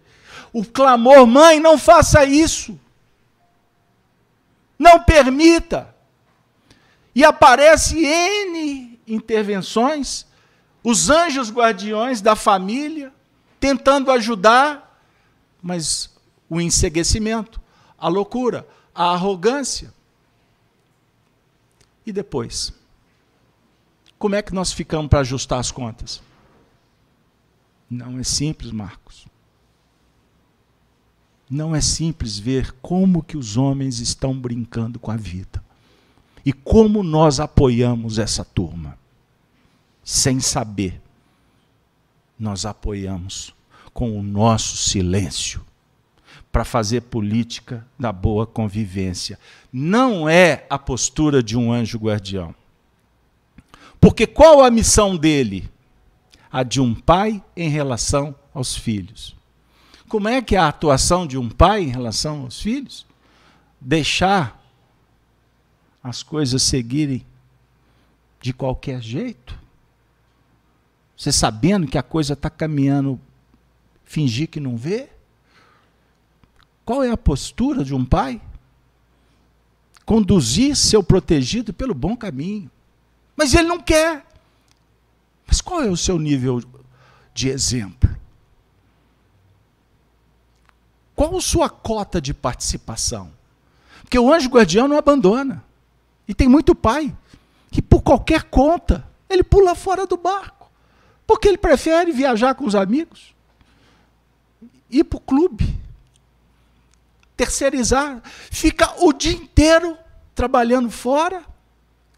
[0.53, 2.79] o clamor: mãe, não faça isso.
[4.79, 5.95] Não permita.
[7.15, 10.27] E aparece N intervenções,
[10.83, 13.13] os anjos guardiões da família,
[13.59, 15.03] tentando ajudar,
[15.61, 16.11] mas
[16.49, 17.61] o enseguecimento,
[17.99, 19.93] a loucura, a arrogância.
[22.07, 22.73] E depois?
[24.19, 26.23] Como é que nós ficamos para ajustar as contas?
[27.89, 29.27] Não é simples, Marcos.
[31.51, 35.61] Não é simples ver como que os homens estão brincando com a vida.
[36.47, 38.97] E como nós apoiamos essa turma.
[40.05, 41.03] Sem saber.
[42.39, 43.53] Nós apoiamos
[43.93, 45.67] com o nosso silêncio
[46.53, 49.39] para fazer política da boa convivência.
[49.73, 52.55] Não é a postura de um anjo guardião.
[54.01, 55.69] Porque qual a missão dele?
[56.51, 59.40] A de um pai em relação aos filhos.
[60.11, 63.07] Como é que é a atuação de um pai em relação aos filhos?
[63.81, 64.61] Deixar
[66.03, 67.25] as coisas seguirem
[68.41, 69.57] de qualquer jeito?
[71.17, 73.21] Você sabendo que a coisa está caminhando,
[74.05, 75.09] fingir que não vê?
[76.85, 78.43] Qual é a postura de um pai?
[80.05, 82.69] Conduzir seu protegido pelo bom caminho.
[83.37, 84.27] Mas ele não quer.
[85.47, 86.61] Mas qual é o seu nível
[87.33, 88.11] de exemplo?
[91.21, 93.31] Qual sua cota de participação?
[94.01, 95.63] Porque o anjo guardião não abandona.
[96.27, 97.15] E tem muito pai
[97.71, 100.71] que, por qualquer conta, ele pula fora do barco.
[101.27, 103.35] Porque ele prefere viajar com os amigos,
[104.89, 105.79] ir para o clube,
[107.37, 109.99] terceirizar, fica o dia inteiro
[110.35, 111.45] trabalhando fora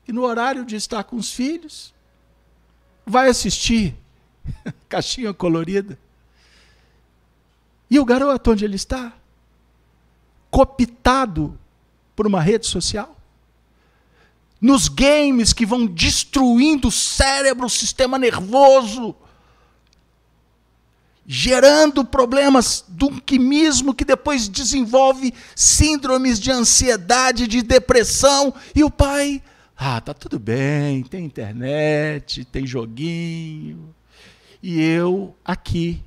[0.07, 1.93] e no horário de estar com os filhos,
[3.05, 3.97] vai assistir
[4.89, 5.99] caixinha colorida.
[7.93, 9.13] E o garoto, onde ele está?
[10.51, 11.61] Copitado
[12.17, 13.15] por uma rede social.
[14.59, 19.15] Nos games que vão destruindo o cérebro, o sistema nervoso,
[21.27, 29.43] gerando problemas do quimismo que depois desenvolve síndromes de ansiedade, de depressão, e o pai,
[29.77, 33.95] ah, tá tudo bem, tem internet, tem joguinho.
[34.63, 36.03] E eu aqui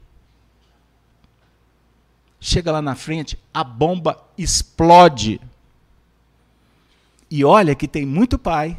[2.46, 5.42] chega lá na frente, a bomba explode.
[7.30, 8.78] E olha que tem muito pai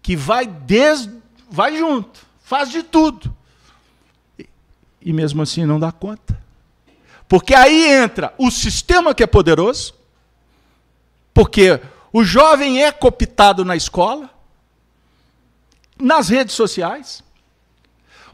[0.00, 1.12] que vai desde
[1.50, 3.34] vai junto, faz de tudo.
[5.00, 6.42] E, mesmo assim não dá conta.
[7.28, 9.94] Porque aí entra o sistema que é poderoso,
[11.34, 11.80] porque
[12.12, 14.30] o jovem é cooptado na escola,
[15.98, 17.22] nas redes sociais,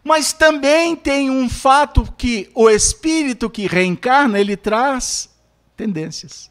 [0.04, 5.30] mas também tem um fato que o espírito que reencarna, ele traz
[5.76, 6.50] tendências.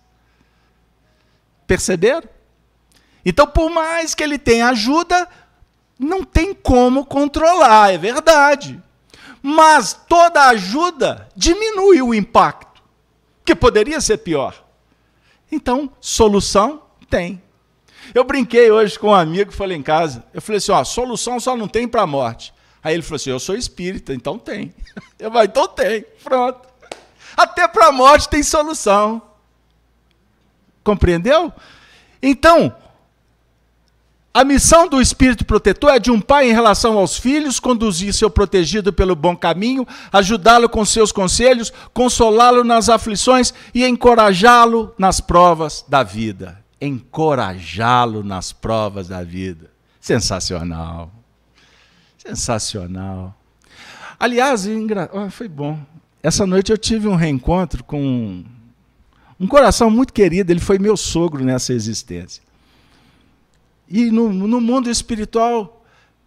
[1.68, 2.28] Perceberam?
[3.26, 5.28] Então, por mais que ele tenha ajuda,
[5.99, 8.82] não tem como controlar, é verdade.
[9.41, 12.82] Mas toda ajuda diminui o impacto,
[13.43, 14.66] que poderia ser pior.
[15.52, 17.41] Então, solução tem.
[18.14, 21.56] Eu brinquei hoje com um amigo, falei em casa, eu falei assim, ó, solução só
[21.56, 22.54] não tem para a morte.
[22.84, 24.73] Aí ele falou assim: Eu sou espírita, então tem.
[25.19, 26.67] Eu falei: Então tem, pronto.
[27.36, 29.21] Até para a morte tem solução.
[30.84, 31.53] Compreendeu?
[32.21, 32.75] Então,
[34.34, 38.29] a missão do espírito protetor é de um pai em relação aos filhos, conduzir seu
[38.29, 45.84] protegido pelo bom caminho, ajudá-lo com seus conselhos, consolá-lo nas aflições e encorajá-lo nas provas
[45.88, 46.63] da vida.
[46.79, 49.69] Encorajá-lo nas provas da vida.
[49.99, 51.11] Sensacional.
[52.26, 53.36] Sensacional.
[54.19, 54.67] Aliás,
[55.11, 55.80] oh, foi bom.
[56.22, 58.43] Essa noite eu tive um reencontro com
[59.39, 62.43] um coração muito querido, ele foi meu sogro nessa existência.
[63.89, 65.84] E no, no mundo espiritual,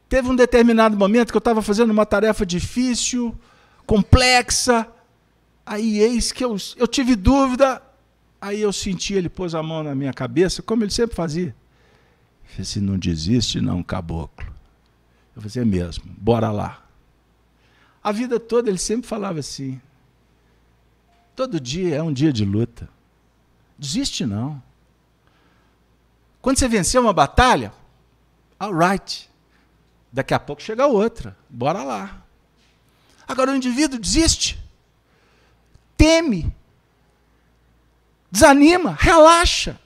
[0.08, 3.32] teve um determinado momento que eu estava fazendo uma tarefa difícil,
[3.86, 4.88] complexa.
[5.64, 7.80] Aí, eis que eu, eu tive dúvida.
[8.40, 11.54] Aí eu senti, ele pôs a mão na minha cabeça, como ele sempre fazia.
[12.50, 14.53] Ele disse: Não desiste, não, caboclo.
[15.34, 16.84] Eu falei, é mesmo, bora lá.
[18.02, 19.80] A vida toda ele sempre falava assim.
[21.34, 22.88] Todo dia é um dia de luta.
[23.78, 24.62] Desiste não.
[26.40, 27.72] Quando você venceu uma batalha,
[28.58, 29.30] alright.
[30.12, 31.36] Daqui a pouco chega outra.
[31.48, 32.22] Bora lá.
[33.26, 34.62] Agora o indivíduo desiste.
[35.96, 36.54] Teme.
[38.30, 39.80] Desanima, relaxa.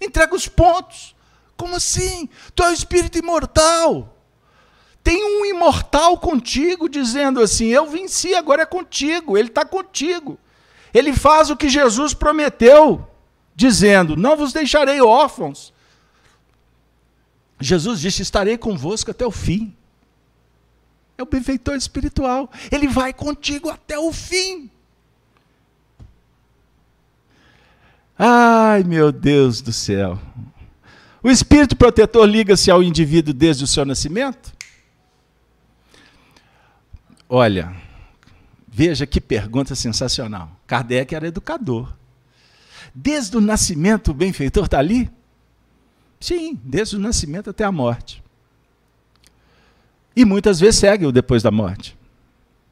[0.00, 1.14] Entrega os pontos.
[1.56, 2.28] Como assim?
[2.54, 4.15] Tu é o espírito imortal.
[5.06, 9.38] Tem um imortal contigo dizendo assim: Eu venci, agora é contigo.
[9.38, 10.36] Ele está contigo.
[10.92, 13.08] Ele faz o que Jesus prometeu.
[13.54, 15.72] dizendo: Não vos deixarei órfãos.
[17.60, 19.72] Jesus disse: Estarei convosco até o fim.
[21.16, 22.50] É o benfeitor espiritual.
[22.68, 24.68] Ele vai contigo até o fim.
[28.18, 30.18] Ai, meu Deus do céu.
[31.22, 34.55] O espírito protetor liga-se ao indivíduo desde o seu nascimento?
[37.28, 37.74] Olha,
[38.68, 40.50] veja que pergunta sensacional.
[40.66, 41.92] Kardec era educador.
[42.94, 45.10] Desde o nascimento o benfeitor está ali?
[46.20, 48.22] Sim, desde o nascimento até a morte.
[50.14, 51.96] E muitas vezes segue-o depois da morte,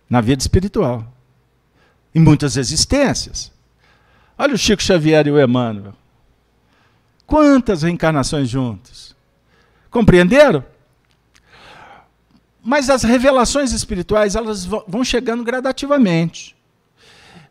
[0.09, 1.13] na vida espiritual.
[2.15, 3.53] Em muitas existências.
[4.39, 5.95] Olha o Chico Xavier e o Emmanuel.
[7.27, 9.15] Quantas reencarnações juntos?
[9.91, 10.65] Compreenderam?
[12.65, 16.57] Mas as revelações espirituais, elas vão chegando gradativamente.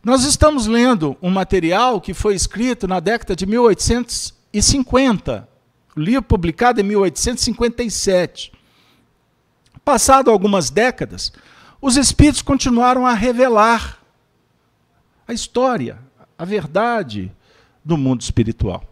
[0.03, 5.47] Nós estamos lendo um material que foi escrito na década de 1850,
[5.95, 8.51] livro publicado em 1857.
[9.85, 11.31] Passado algumas décadas,
[11.79, 13.99] os espíritos continuaram a revelar
[15.27, 15.99] a história,
[16.35, 17.31] a verdade
[17.85, 18.83] do mundo espiritual.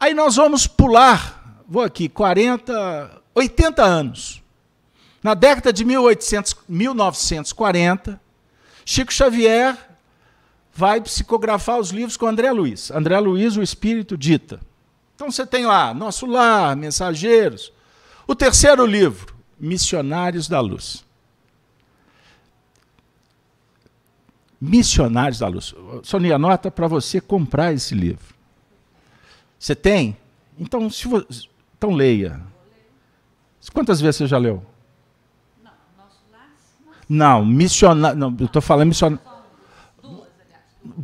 [0.00, 4.41] Aí nós vamos pular, vou aqui, 40, 80 anos.
[5.22, 8.20] Na década de 1800, 1940,
[8.84, 9.76] Chico Xavier
[10.74, 12.90] vai psicografar os livros com André Luiz.
[12.90, 14.60] André Luiz, o Espírito Dita.
[15.14, 17.72] Então você tem lá Nosso Lar, Mensageiros.
[18.26, 21.04] O terceiro livro, Missionários da Luz.
[24.60, 25.74] Missionários da Luz.
[26.02, 28.34] Sonia, anota para você comprar esse livro.
[29.58, 30.16] Você tem?
[30.58, 32.40] Então, se você, então leia.
[33.72, 34.64] Quantas vezes você já leu?
[37.12, 38.18] Não, missionário.
[38.18, 39.22] Não, eu estou falando missionário.
[40.02, 40.28] Duas,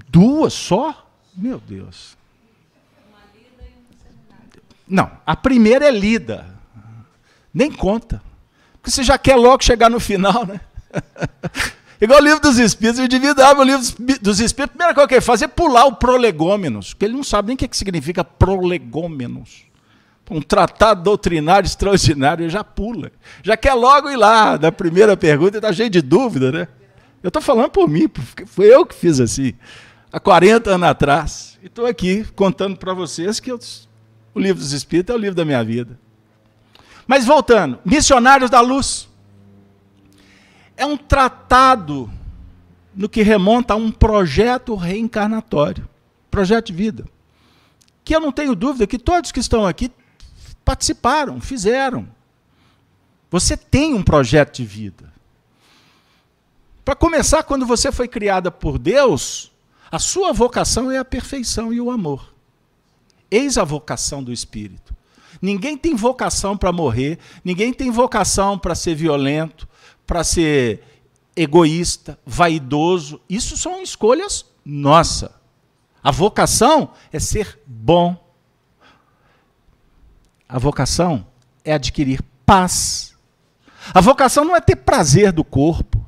[0.09, 1.07] Duas só?
[1.37, 2.17] Meu Deus.
[4.89, 6.47] Não, a primeira é lida.
[7.53, 8.23] Nem conta.
[8.73, 10.63] Porque você já quer logo chegar no final, né?
[12.01, 13.85] Igual o livro dos Espíritos, indivíduo abre o livro
[14.23, 17.25] dos Espíritos, a primeira coisa que ele faz é pular o prolegômenos, porque ele não
[17.25, 19.68] sabe nem o que significa prolegômenos
[20.31, 23.11] um tratado doutrinário extraordinário, já pula.
[23.43, 26.69] Já quer logo ir lá na primeira pergunta está cheio de dúvida, né?
[27.23, 29.55] Eu estou falando por mim, porque foi eu que fiz assim,
[30.13, 31.59] há 40 anos atrás.
[31.63, 33.59] E estou aqui contando para vocês que eu,
[34.35, 35.99] o livro dos Espíritos é o livro da minha vida.
[37.07, 39.09] Mas voltando, Missionários da Luz.
[40.77, 42.09] É um tratado
[42.95, 45.89] no que remonta a um projeto reencarnatório,
[46.31, 47.05] projeto de vida.
[48.05, 49.91] Que eu não tenho dúvida que todos que estão aqui
[50.69, 52.07] participaram, fizeram.
[53.31, 55.11] Você tem um projeto de vida.
[56.85, 59.51] Para começar, quando você foi criada por Deus,
[59.91, 62.35] a sua vocação é a perfeição e o amor.
[63.31, 64.95] Eis a vocação do Espírito.
[65.41, 69.67] Ninguém tem vocação para morrer, ninguém tem vocação para ser violento,
[70.07, 70.83] para ser
[71.35, 73.23] egoísta, vaidoso.
[73.27, 75.31] Isso são escolhas nossas.
[76.05, 78.28] A vocação é ser bom,
[80.49, 81.27] a vocação
[81.65, 83.15] é adquirir paz.
[83.93, 86.05] A vocação não é ter prazer do corpo,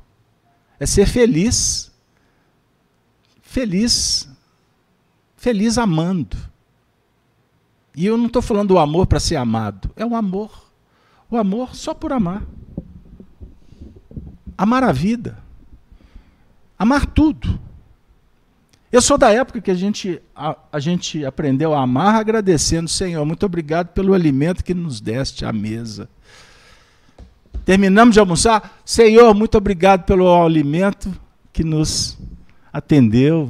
[0.79, 1.91] é ser feliz.
[3.41, 4.27] Feliz.
[5.35, 6.37] Feliz amando.
[7.95, 10.71] E eu não estou falando do amor para ser amado, é o amor.
[11.29, 12.43] O amor só por amar.
[14.57, 15.37] Amar a vida.
[16.77, 17.59] Amar tudo.
[18.91, 23.25] Eu sou da época que a gente, a, a, gente aprendeu a amar agradecendo, Senhor,
[23.25, 26.09] muito obrigado pelo alimento que nos deste à mesa.
[27.63, 31.09] Terminamos de almoçar, Senhor, muito obrigado pelo alimento
[31.53, 32.17] que nos
[32.73, 33.49] atendeu.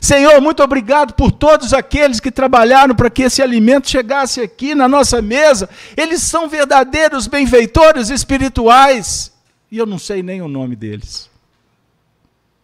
[0.00, 4.88] Senhor, muito obrigado por todos aqueles que trabalharam para que esse alimento chegasse aqui na
[4.88, 5.68] nossa mesa.
[5.94, 9.32] Eles são verdadeiros benfeitores espirituais.
[9.70, 11.30] E eu não sei nem o nome deles,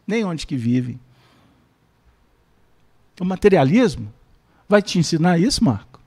[0.06, 0.98] nem onde que vivem.
[3.20, 4.12] O materialismo
[4.68, 6.00] vai te ensinar isso, Marco?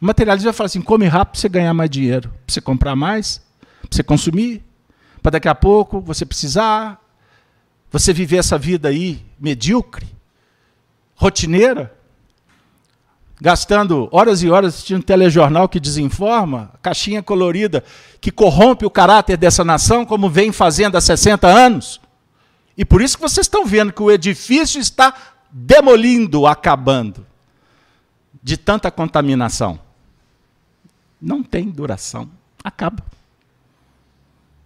[0.00, 2.96] O materialismo vai falar assim: come rápido para você ganhar mais dinheiro, para você comprar
[2.96, 3.40] mais,
[3.80, 4.62] para você consumir,
[5.22, 7.00] para daqui a pouco você precisar,
[7.90, 10.08] você viver essa vida aí medíocre,
[11.14, 11.94] rotineira,
[13.40, 17.84] gastando horas e horas assistindo telejornal que desinforma, caixinha colorida
[18.20, 22.00] que corrompe o caráter dessa nação, como vem fazendo há 60 anos.
[22.82, 25.14] E por isso que vocês estão vendo que o edifício está
[25.52, 27.24] demolindo, acabando,
[28.42, 29.78] de tanta contaminação.
[31.20, 32.28] Não tem duração,
[32.64, 33.04] acaba.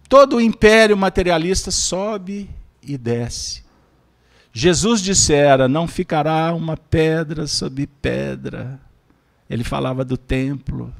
[0.09, 2.49] Todo o império materialista sobe
[2.81, 3.63] e desce.
[4.51, 8.79] Jesus dissera: Não ficará uma pedra sobre pedra.
[9.47, 10.91] Ele falava do templo.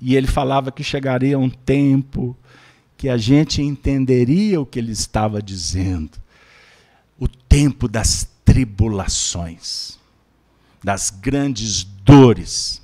[0.00, 2.36] E ele falava que chegaria um tempo
[2.96, 6.20] que a gente entenderia o que ele estava dizendo.
[7.52, 9.98] Tempo das tribulações,
[10.82, 12.80] das grandes dores.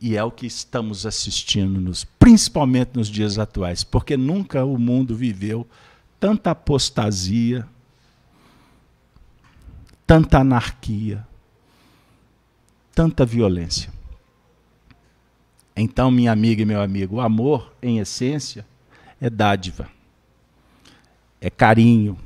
[0.00, 5.14] E é o que estamos assistindo, nos, principalmente nos dias atuais, porque nunca o mundo
[5.14, 5.64] viveu
[6.18, 7.64] tanta apostasia,
[10.04, 11.24] tanta anarquia,
[12.92, 13.88] tanta violência.
[15.76, 18.66] Então, minha amiga e meu amigo, o amor, em essência,
[19.20, 19.88] é dádiva,
[21.40, 22.18] é carinho.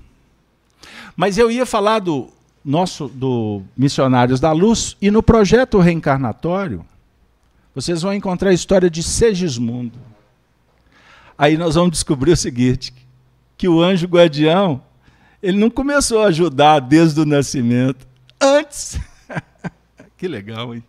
[1.18, 2.28] Mas eu ia falar do
[2.64, 6.86] nosso do Missionários da Luz e no projeto reencarnatório,
[7.74, 9.98] vocês vão encontrar a história de Segismundo.
[11.36, 12.94] Aí nós vamos descobrir o seguinte,
[13.56, 14.80] que o anjo guardião
[15.42, 18.06] ele não começou a ajudar desde o nascimento.
[18.40, 19.00] Antes.
[20.16, 20.84] que legal, hein?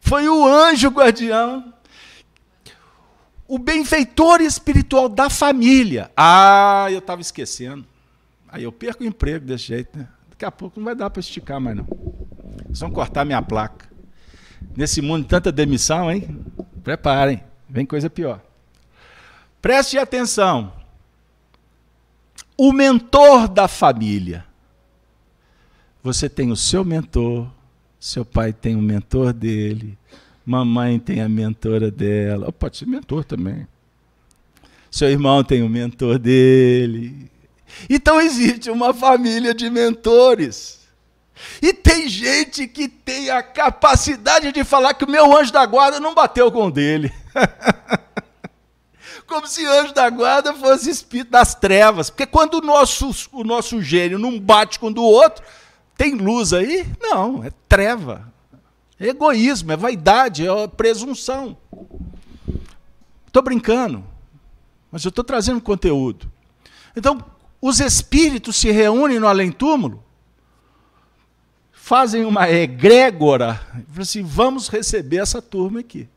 [0.00, 1.72] Foi o anjo guardião.
[3.46, 6.10] O benfeitor espiritual da família.
[6.16, 7.86] Ah, eu estava esquecendo.
[8.56, 10.08] Aí eu perco o emprego desse jeito, né?
[10.30, 11.86] Daqui a pouco não vai dar para esticar mais, não.
[12.64, 13.86] Eles vão cortar minha placa.
[14.74, 16.42] Nesse mundo de tanta demissão, hein?
[16.82, 18.40] Preparem, vem coisa pior.
[19.60, 20.72] Preste atenção
[22.56, 24.42] o mentor da família.
[26.02, 27.46] Você tem o seu mentor,
[28.00, 29.98] seu pai tem o mentor dele,
[30.46, 33.68] mamãe tem a mentora dela, pode ser mentor também.
[34.90, 37.30] Seu irmão tem o mentor dele.
[37.88, 40.80] Então existe uma família de mentores.
[41.60, 46.00] E tem gente que tem a capacidade de falar que o meu anjo da guarda
[46.00, 47.12] não bateu com o dele.
[49.26, 52.08] como se anjo da guarda fosse espírito das trevas.
[52.08, 55.44] Porque quando o nosso, o nosso gênio não bate com o do outro,
[55.96, 56.86] tem luz aí?
[57.00, 58.32] Não, é treva.
[58.98, 61.56] É egoísmo, é vaidade, é presunção.
[63.26, 64.02] Estou brincando,
[64.90, 66.30] mas eu estou trazendo conteúdo.
[66.96, 67.22] Então,
[67.66, 70.04] os espíritos se reúnem no além-túmulo,
[71.72, 73.60] fazem uma egrégora,
[73.98, 76.08] assim, vamos receber essa turma aqui.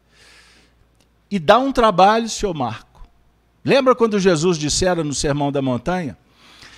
[1.29, 3.07] E dá um trabalho, senhor Marco.
[3.65, 6.15] Lembra quando Jesus dissera no Sermão da Montanha?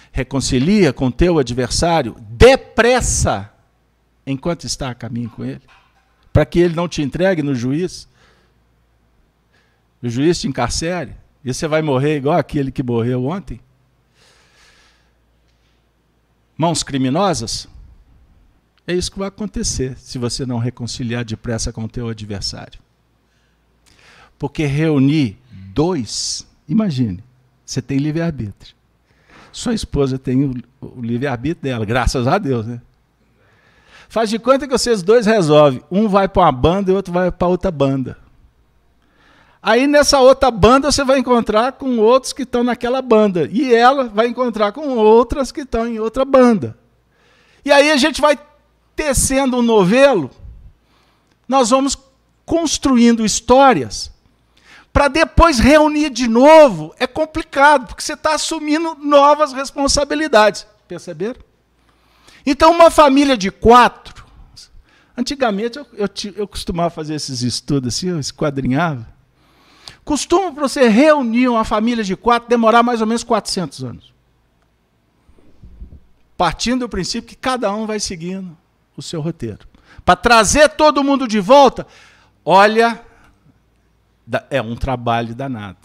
[0.10, 3.52] Reconcilia com teu adversário depressa,
[4.26, 5.64] enquanto está a caminho com ele,
[6.32, 8.08] para que ele não te entregue no juiz.
[10.02, 11.12] O juiz te encarcere
[11.44, 13.60] e você vai morrer igual aquele que morreu ontem.
[16.62, 17.68] Mãos criminosas?
[18.86, 22.80] É isso que vai acontecer se você não reconciliar depressa com o teu adversário.
[24.38, 25.39] Porque reunir
[25.74, 27.24] dois Imagine,
[27.66, 28.76] você tem livre-arbítrio.
[29.51, 32.80] Sua esposa tem o, o livre-arbítrio dela, graças a Deus, né?
[34.07, 35.82] Faz de conta que vocês dois resolvem.
[35.89, 38.20] Um vai para uma banda e o outro vai para outra banda.
[39.64, 43.47] Aí nessa outra banda você vai encontrar com outros que estão naquela banda.
[43.51, 46.78] E ela vai encontrar com outras que estão em outra banda.
[47.64, 48.39] E aí a gente vai
[48.95, 50.32] tecendo um novelo,
[51.47, 51.97] nós vamos
[52.45, 54.12] construindo histórias
[54.91, 60.68] para depois reunir de novo é complicado, porque você está assumindo novas responsabilidades.
[60.88, 61.39] Perceberam?
[62.45, 64.26] Então, uma família de quatro.
[65.16, 69.07] Antigamente eu, eu, eu costumava fazer esses estudos assim, eu esquadrinhava.
[70.04, 74.14] Costuma para você reunir uma família de quatro demorar mais ou menos 400 anos.
[76.38, 78.58] Partindo do princípio que cada um vai seguindo
[78.97, 79.68] o seu roteiro.
[80.04, 81.86] Para trazer todo mundo de volta,
[82.43, 83.06] olha
[84.49, 85.78] é um trabalho danado.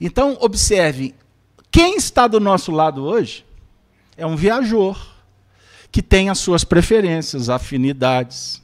[0.00, 1.14] Então, observe:
[1.70, 3.44] quem está do nosso lado hoje
[4.16, 5.14] é um viajor,
[5.90, 8.59] que tem as suas preferências, afinidades,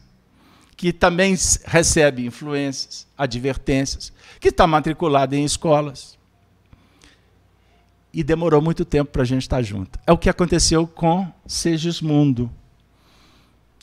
[0.77, 6.19] que também recebe influências, advertências, que está matriculado em escolas.
[8.13, 9.99] E demorou muito tempo para a gente estar junto.
[10.07, 12.51] É o que aconteceu com Segismundo.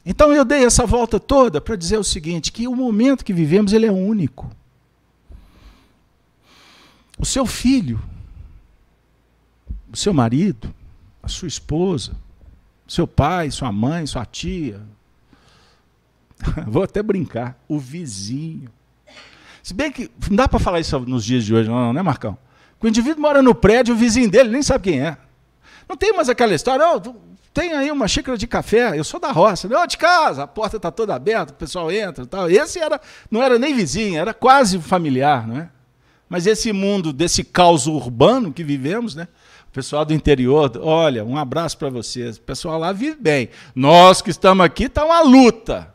[0.06, 3.74] Então eu dei essa volta toda para dizer o seguinte, que o momento que vivemos
[3.74, 4.52] ele é único.
[7.18, 8.02] O seu filho,
[9.92, 10.74] o seu marido,
[11.22, 12.16] a sua esposa,
[12.88, 14.82] seu pai, sua mãe, sua tia,
[16.68, 18.70] vou até brincar, o vizinho.
[19.62, 22.38] Se bem que não dá para falar isso nos dias de hoje, não, né, Marcão?
[22.82, 25.18] o indivíduo mora no prédio, o vizinho dele nem sabe quem é.
[25.88, 27.00] Não tem mais aquela história, oh,
[27.54, 30.76] tem aí uma xícara de café, eu sou da roça, não, de casa, a porta
[30.76, 32.50] está toda aberta, o pessoal entra tal.
[32.50, 33.00] Esse era,
[33.32, 35.70] não era nem vizinho, era quase familiar, não é?
[36.28, 39.30] Mas esse mundo desse caos urbano que vivemos, né?
[39.74, 42.38] pessoal do interior, olha, um abraço para vocês.
[42.38, 43.50] O pessoal lá vive bem.
[43.76, 45.93] Nós que estamos aqui, está uma luta.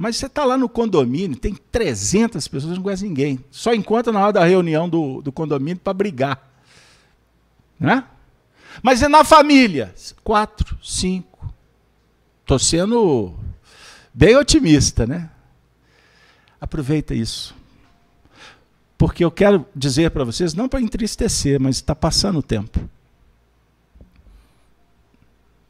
[0.00, 3.38] Mas você está lá no condomínio, tem 300 pessoas, não conhece ninguém.
[3.50, 6.50] Só encontra na hora da reunião do, do condomínio para brigar.
[7.78, 8.02] Né?
[8.82, 9.94] Mas é na família.
[10.24, 11.52] Quatro, cinco.
[12.40, 13.34] Estou sendo
[14.14, 15.28] bem otimista, né?
[16.58, 17.54] Aproveita isso.
[18.96, 22.88] Porque eu quero dizer para vocês, não para entristecer, mas está passando o tempo.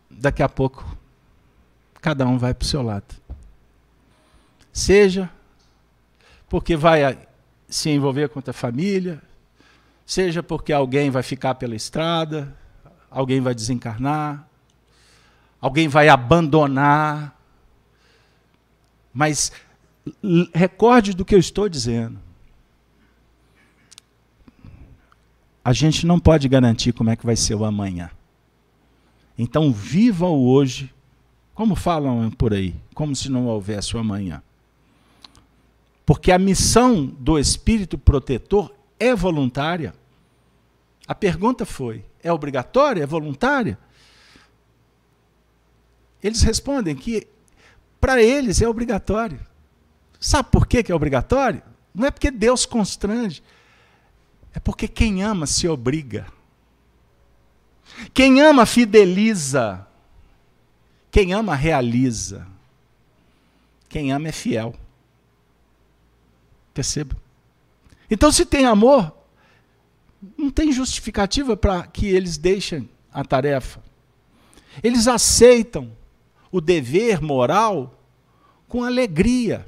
[0.08, 0.96] Daqui a pouco,
[2.00, 3.20] cada um vai para o seu lado.
[4.72, 5.30] Seja
[6.48, 7.18] porque vai
[7.68, 9.22] se envolver com a família,
[10.04, 12.56] seja porque alguém vai ficar pela estrada,
[13.10, 14.46] alguém vai desencarnar,
[15.60, 17.36] alguém vai abandonar.
[19.12, 19.52] Mas
[20.52, 22.18] recorde do que eu estou dizendo.
[25.64, 28.10] A gente não pode garantir como é que vai ser o amanhã.
[29.38, 30.92] Então, viva o hoje,
[31.54, 34.42] como falam por aí, como se não houvesse o amanhã.
[36.10, 39.94] Porque a missão do espírito protetor é voluntária.
[41.06, 43.04] A pergunta foi: é obrigatória?
[43.04, 43.78] É voluntária?
[46.20, 47.28] Eles respondem que
[48.00, 49.38] para eles é obrigatório.
[50.18, 51.62] Sabe por que é obrigatório?
[51.94, 53.40] Não é porque Deus constrange,
[54.52, 56.26] é porque quem ama se obriga.
[58.12, 59.86] Quem ama fideliza.
[61.08, 62.48] Quem ama realiza.
[63.88, 64.74] Quem ama é fiel.
[66.72, 67.16] Perceba?
[68.10, 69.12] Então, se tem amor,
[70.36, 73.82] não tem justificativa para que eles deixem a tarefa.
[74.82, 75.90] Eles aceitam
[76.50, 77.98] o dever moral
[78.68, 79.66] com alegria.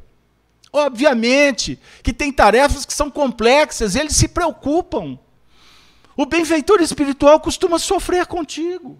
[0.72, 5.18] Obviamente que tem tarefas que são complexas, eles se preocupam.
[6.16, 8.98] O benfeitor espiritual costuma sofrer contigo.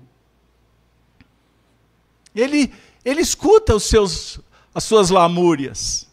[2.35, 2.73] Ele,
[3.05, 4.41] ele escuta os seus,
[4.75, 6.09] as suas lamúrias.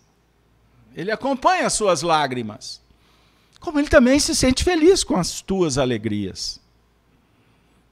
[0.95, 2.81] Ele acompanha as suas lágrimas.
[3.59, 6.59] Como ele também se sente feliz com as tuas alegrias.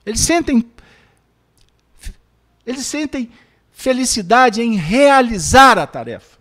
[0.05, 0.65] Eles sentem
[2.65, 3.31] eles sentem
[3.71, 6.37] felicidade em realizar a tarefa.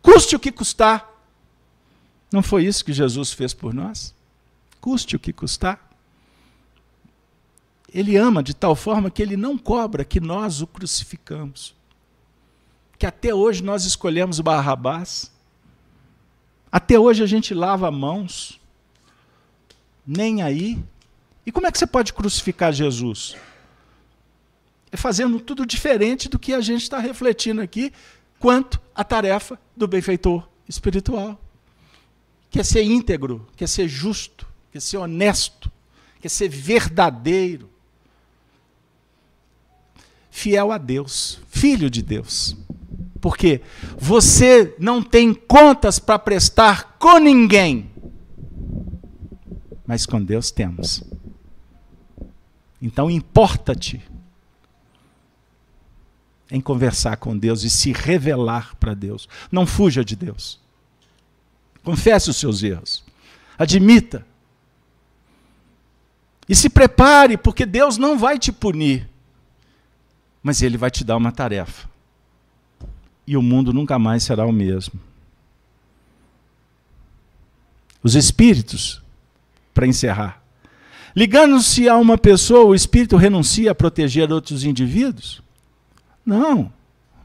[0.00, 1.10] Custe o que custar.
[2.30, 4.14] Não foi isso que Jesus fez por nós?
[4.80, 5.90] Custe o que custar.
[7.92, 11.75] Ele ama de tal forma que ele não cobra que nós o crucificamos
[12.98, 15.30] que até hoje nós escolhemos Barrabás.
[16.70, 18.60] Até hoje a gente lava mãos.
[20.06, 20.78] Nem aí.
[21.44, 23.36] E como é que você pode crucificar Jesus?
[24.90, 27.92] É fazendo tudo diferente do que a gente está refletindo aqui
[28.38, 31.40] quanto à tarefa do benfeitor espiritual.
[32.50, 35.70] Quer ser íntegro, quer ser justo, quer ser honesto,
[36.20, 37.68] quer ser verdadeiro.
[40.30, 42.56] Fiel a Deus, filho de Deus.
[43.26, 43.60] Porque
[43.98, 47.90] você não tem contas para prestar com ninguém,
[49.84, 51.02] mas com Deus temos.
[52.80, 54.00] Então importa-te
[56.48, 59.28] em conversar com Deus e se revelar para Deus.
[59.50, 60.60] Não fuja de Deus.
[61.82, 63.04] Confesse os seus erros.
[63.58, 64.24] Admita.
[66.48, 69.10] E se prepare, porque Deus não vai te punir,
[70.40, 71.95] mas Ele vai te dar uma tarefa
[73.26, 75.00] e o mundo nunca mais será o mesmo.
[78.02, 79.02] Os espíritos,
[79.74, 80.42] para encerrar,
[81.14, 85.42] ligando-se a uma pessoa, o espírito renuncia a proteger outros indivíduos?
[86.24, 86.72] Não,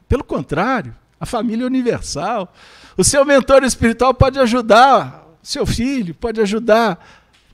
[0.07, 2.53] pelo contrário, a família é universal.
[2.97, 7.03] O seu mentor espiritual pode ajudar seu filho, pode ajudar,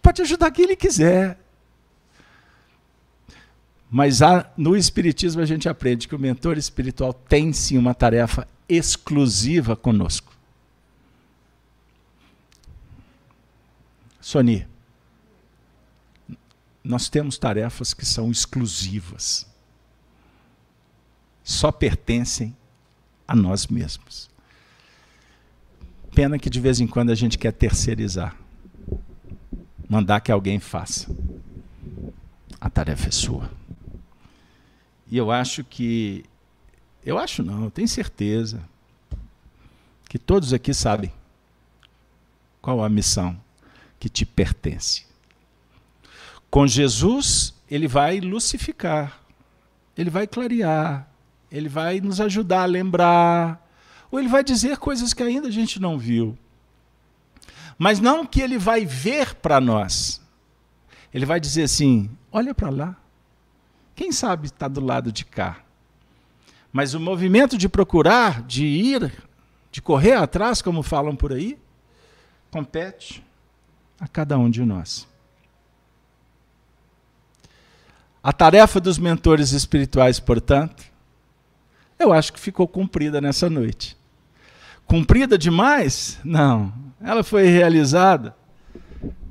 [0.02, 1.40] pode ajudar quem ele quiser.
[3.90, 8.48] Mas há, no Espiritismo a gente aprende que o mentor espiritual tem sim uma tarefa
[8.68, 10.36] exclusiva conosco.
[14.20, 14.68] Sony,
[16.84, 19.48] nós temos tarefas que são exclusivas.
[21.44, 22.56] Só pertencem
[23.26, 24.30] a nós mesmos.
[26.14, 28.36] Pena que de vez em quando a gente quer terceirizar.
[29.88, 31.10] Mandar que alguém faça.
[32.60, 33.50] A tarefa é sua.
[35.10, 36.26] E eu acho que.
[37.06, 38.62] Eu acho não, eu tenho certeza
[40.10, 41.12] que todos aqui sabem
[42.62, 43.40] qual a missão
[44.00, 45.06] que te pertence.
[46.50, 49.22] Com Jesus, ele vai lucificar,
[49.98, 51.10] ele vai clarear,
[51.52, 53.66] ele vai nos ajudar a lembrar,
[54.12, 56.38] ou ele vai dizer coisas que ainda a gente não viu.
[57.78, 60.22] Mas não que ele vai ver para nós,
[61.14, 62.96] Ele vai dizer assim: olha para lá.
[63.98, 65.58] Quem sabe está do lado de cá.
[66.72, 69.12] Mas o movimento de procurar, de ir,
[69.72, 71.58] de correr atrás, como falam por aí,
[72.52, 73.24] compete
[74.00, 75.08] a cada um de nós.
[78.22, 80.84] A tarefa dos mentores espirituais, portanto,
[81.98, 83.98] eu acho que ficou cumprida nessa noite.
[84.86, 86.20] Cumprida demais?
[86.24, 86.72] Não.
[87.02, 88.36] Ela foi realizada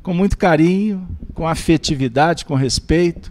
[0.02, 3.30] com muito carinho, com afetividade, com respeito,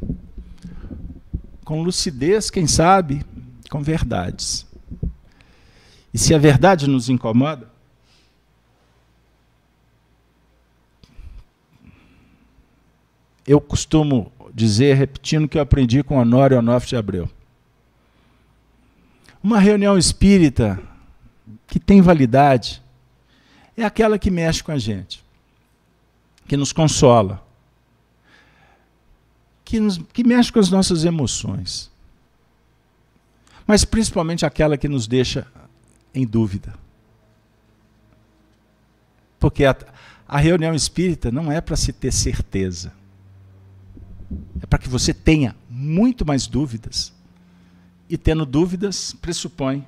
[1.66, 3.26] com lucidez, quem sabe,
[3.70, 4.66] com verdades.
[6.14, 7.70] E se a verdade nos incomoda,
[13.46, 17.30] eu costumo dizer, repetindo o que eu aprendi com Honório Onofre de Abreu.
[19.44, 20.82] Uma reunião espírita
[21.68, 22.82] que tem validade
[23.76, 25.24] é aquela que mexe com a gente,
[26.48, 27.45] que nos consola,
[29.66, 31.92] que, nos, que mexe com as nossas emoções,
[33.66, 35.48] mas principalmente aquela que nos deixa
[36.14, 36.76] em dúvida.
[39.40, 39.76] Porque a,
[40.28, 42.94] a reunião espírita não é para se ter certeza,
[44.62, 47.12] é para que você tenha muito mais dúvidas.
[48.08, 49.86] E tendo dúvidas, pressupõe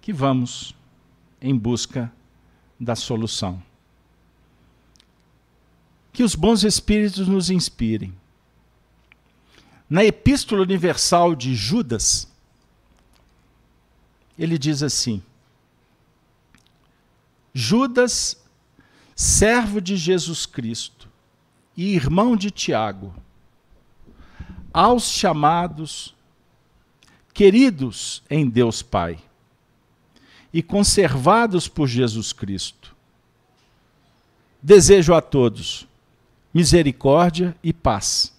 [0.00, 0.74] que vamos
[1.40, 2.10] em busca
[2.80, 3.62] da solução.
[6.12, 8.14] Que os bons espíritos nos inspirem.
[9.88, 12.28] Na Epístola Universal de Judas,
[14.38, 15.22] ele diz assim:
[17.54, 18.36] Judas,
[19.14, 21.08] servo de Jesus Cristo
[21.76, 23.14] e irmão de Tiago,
[24.72, 26.14] aos chamados,
[27.32, 29.18] queridos em Deus Pai
[30.52, 32.94] e conservados por Jesus Cristo,
[34.60, 35.86] desejo a todos
[36.52, 38.35] misericórdia e paz,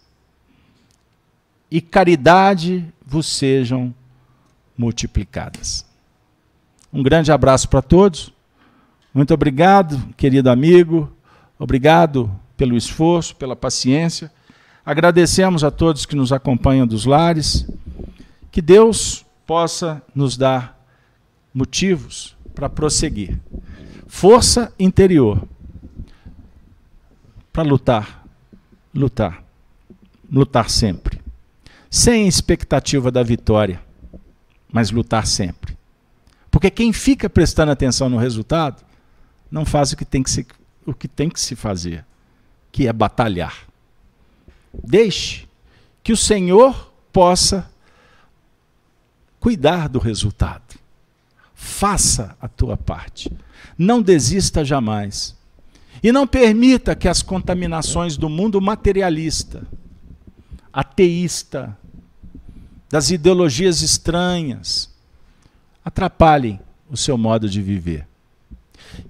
[1.70, 3.94] e caridade vos sejam
[4.78, 5.86] multiplicadas.
[6.92, 8.34] Um grande abraço para todos.
[9.14, 11.12] Muito obrigado, querido amigo.
[11.60, 14.32] Obrigado pelo esforço, pela paciência.
[14.86, 17.68] Agradecemos a todos que nos acompanham dos lares.
[18.52, 20.78] Que Deus possa nos dar
[21.54, 23.40] motivos para prosseguir.
[24.08, 25.48] Força interior
[27.52, 28.24] para lutar,
[28.94, 29.44] lutar,
[30.32, 31.27] lutar sempre.
[31.98, 33.82] Sem expectativa da vitória,
[34.72, 35.76] mas lutar sempre.
[36.52, 38.86] Porque quem fica prestando atenção no resultado
[39.50, 40.46] não faz o que tem que se,
[40.86, 42.06] o que tem que se fazer,
[42.72, 43.66] que é batalhar.
[44.72, 45.48] Deixe
[46.04, 47.68] que o Senhor possa
[49.40, 50.80] cuidar do resultado.
[51.56, 53.36] Faça a tua parte.
[53.76, 55.36] Não desista jamais.
[56.04, 59.66] E não permita que as contaminações do mundo materialista,
[60.72, 61.76] ateísta,
[62.90, 64.90] das ideologias estranhas,
[65.84, 66.60] atrapalhem
[66.90, 68.08] o seu modo de viver.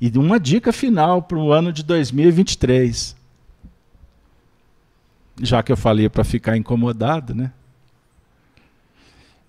[0.02, 3.16] E uma dica final para o ano de 2023.
[5.42, 7.52] Já que eu falei para ficar incomodado, né?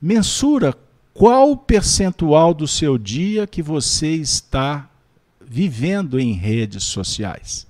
[0.01, 0.77] Mensura
[1.15, 4.89] qual percentual do seu dia que você está
[5.41, 7.67] vivendo em redes sociais.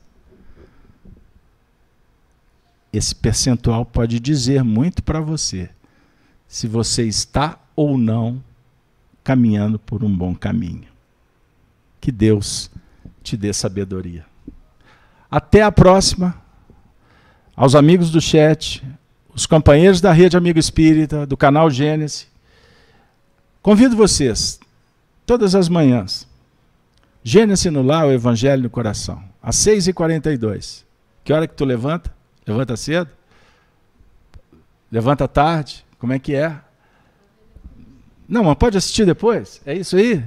[2.93, 5.71] Esse percentual pode dizer muito para você
[6.49, 8.43] se você está ou não
[9.23, 10.89] caminhando por um bom caminho.
[12.01, 12.71] Que Deus
[13.23, 14.25] te dê sabedoria.
[15.31, 16.35] Até a próxima.
[17.55, 18.83] Aos amigos do chat,
[19.35, 22.27] os companheiros da Rede Amigo Espírita, do canal Gênesis.
[23.61, 24.59] Convido vocês,
[25.27, 26.27] todas as manhãs,
[27.23, 30.85] Gênesis no lar, o Evangelho no coração, às 6h42.
[31.25, 32.15] Que hora que tu levanta?
[32.47, 33.11] Levanta cedo?
[34.91, 35.85] Levanta tarde?
[35.99, 36.57] Como é que é?
[38.29, 39.61] Não, mas pode assistir depois?
[39.65, 40.23] É isso aí?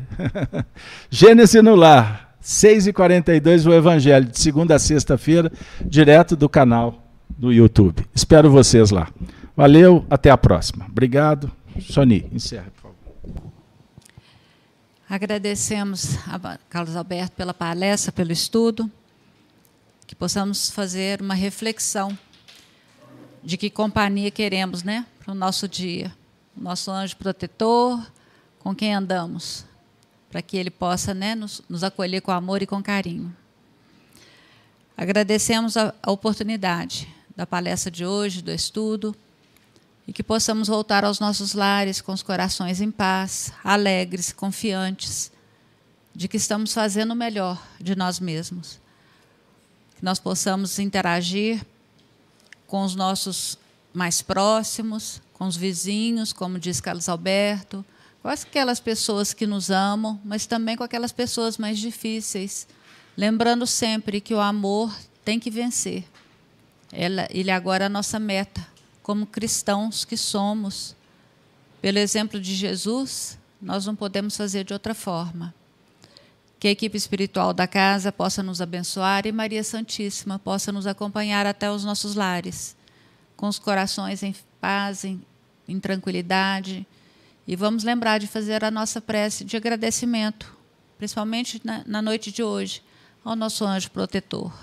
[1.10, 5.52] Gênesis no lar, 6h42, o Evangelho, de segunda a sexta-feira,
[5.85, 8.06] direto do canal do YouTube.
[8.14, 9.07] Espero vocês lá.
[9.56, 10.85] Valeu, até a próxima.
[10.89, 11.52] Obrigado.
[11.80, 13.52] Sony, encerra, por favor.
[15.07, 18.89] Agradecemos a Carlos Alberto pela palestra, pelo estudo,
[20.07, 22.18] que possamos fazer uma reflexão
[23.44, 26.12] de que companhia queremos, né, para o nosso dia
[26.56, 28.00] nosso anjo protetor,
[28.60, 29.66] com quem andamos,
[30.30, 33.36] para que ele possa né, nos, nos, acolher com amor e com carinho.
[34.96, 39.16] Agradecemos a, a oportunidade da palestra de hoje, do estudo,
[40.08, 45.32] e que possamos voltar aos nossos lares com os corações em paz, alegres, confiantes
[46.14, 48.80] de que estamos fazendo o melhor de nós mesmos.
[49.98, 51.66] Que nós possamos interagir
[52.72, 53.57] com os nossos
[53.93, 57.84] mais próximos, com os vizinhos, como diz Carlos Alberto,
[58.23, 62.65] com aquelas pessoas que nos amam, mas também com aquelas pessoas mais difíceis,
[63.18, 64.89] lembrando sempre que o amor
[65.26, 66.06] tem que vencer.
[66.93, 68.65] Ele agora é a nossa meta,
[69.03, 70.95] como cristãos que somos.
[71.81, 75.53] Pelo exemplo de Jesus, nós não podemos fazer de outra forma.
[76.62, 81.48] Que a equipe espiritual da casa possa nos abençoar e Maria Santíssima possa nos acompanhar
[81.48, 82.76] até os nossos lares,
[83.36, 85.20] com os corações em paz, em,
[85.68, 86.86] em tranquilidade.
[87.48, 90.56] E vamos lembrar de fazer a nossa prece de agradecimento,
[91.00, 92.84] principalmente na, na noite de hoje,
[93.26, 94.54] ao nosso anjo protetor,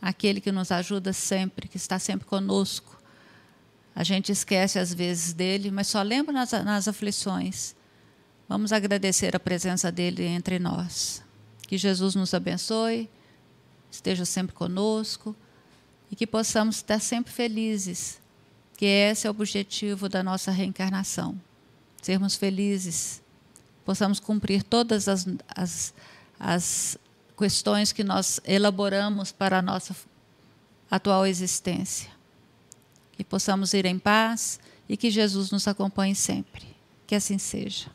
[0.00, 2.98] aquele que nos ajuda sempre, que está sempre conosco.
[3.94, 7.76] A gente esquece às vezes dele, mas só lembra nas, nas aflições.
[8.48, 11.25] Vamos agradecer a presença dele entre nós.
[11.66, 13.10] Que Jesus nos abençoe,
[13.90, 15.34] esteja sempre conosco
[16.10, 18.20] e que possamos estar sempre felizes,
[18.76, 21.40] que esse é o objetivo da nossa reencarnação.
[22.00, 23.20] Sermos felizes,
[23.84, 25.94] possamos cumprir todas as, as,
[26.38, 26.98] as
[27.36, 29.96] questões que nós elaboramos para a nossa
[30.90, 32.10] atual existência.
[33.12, 36.76] Que possamos ir em paz e que Jesus nos acompanhe sempre.
[37.06, 37.90] Que assim seja.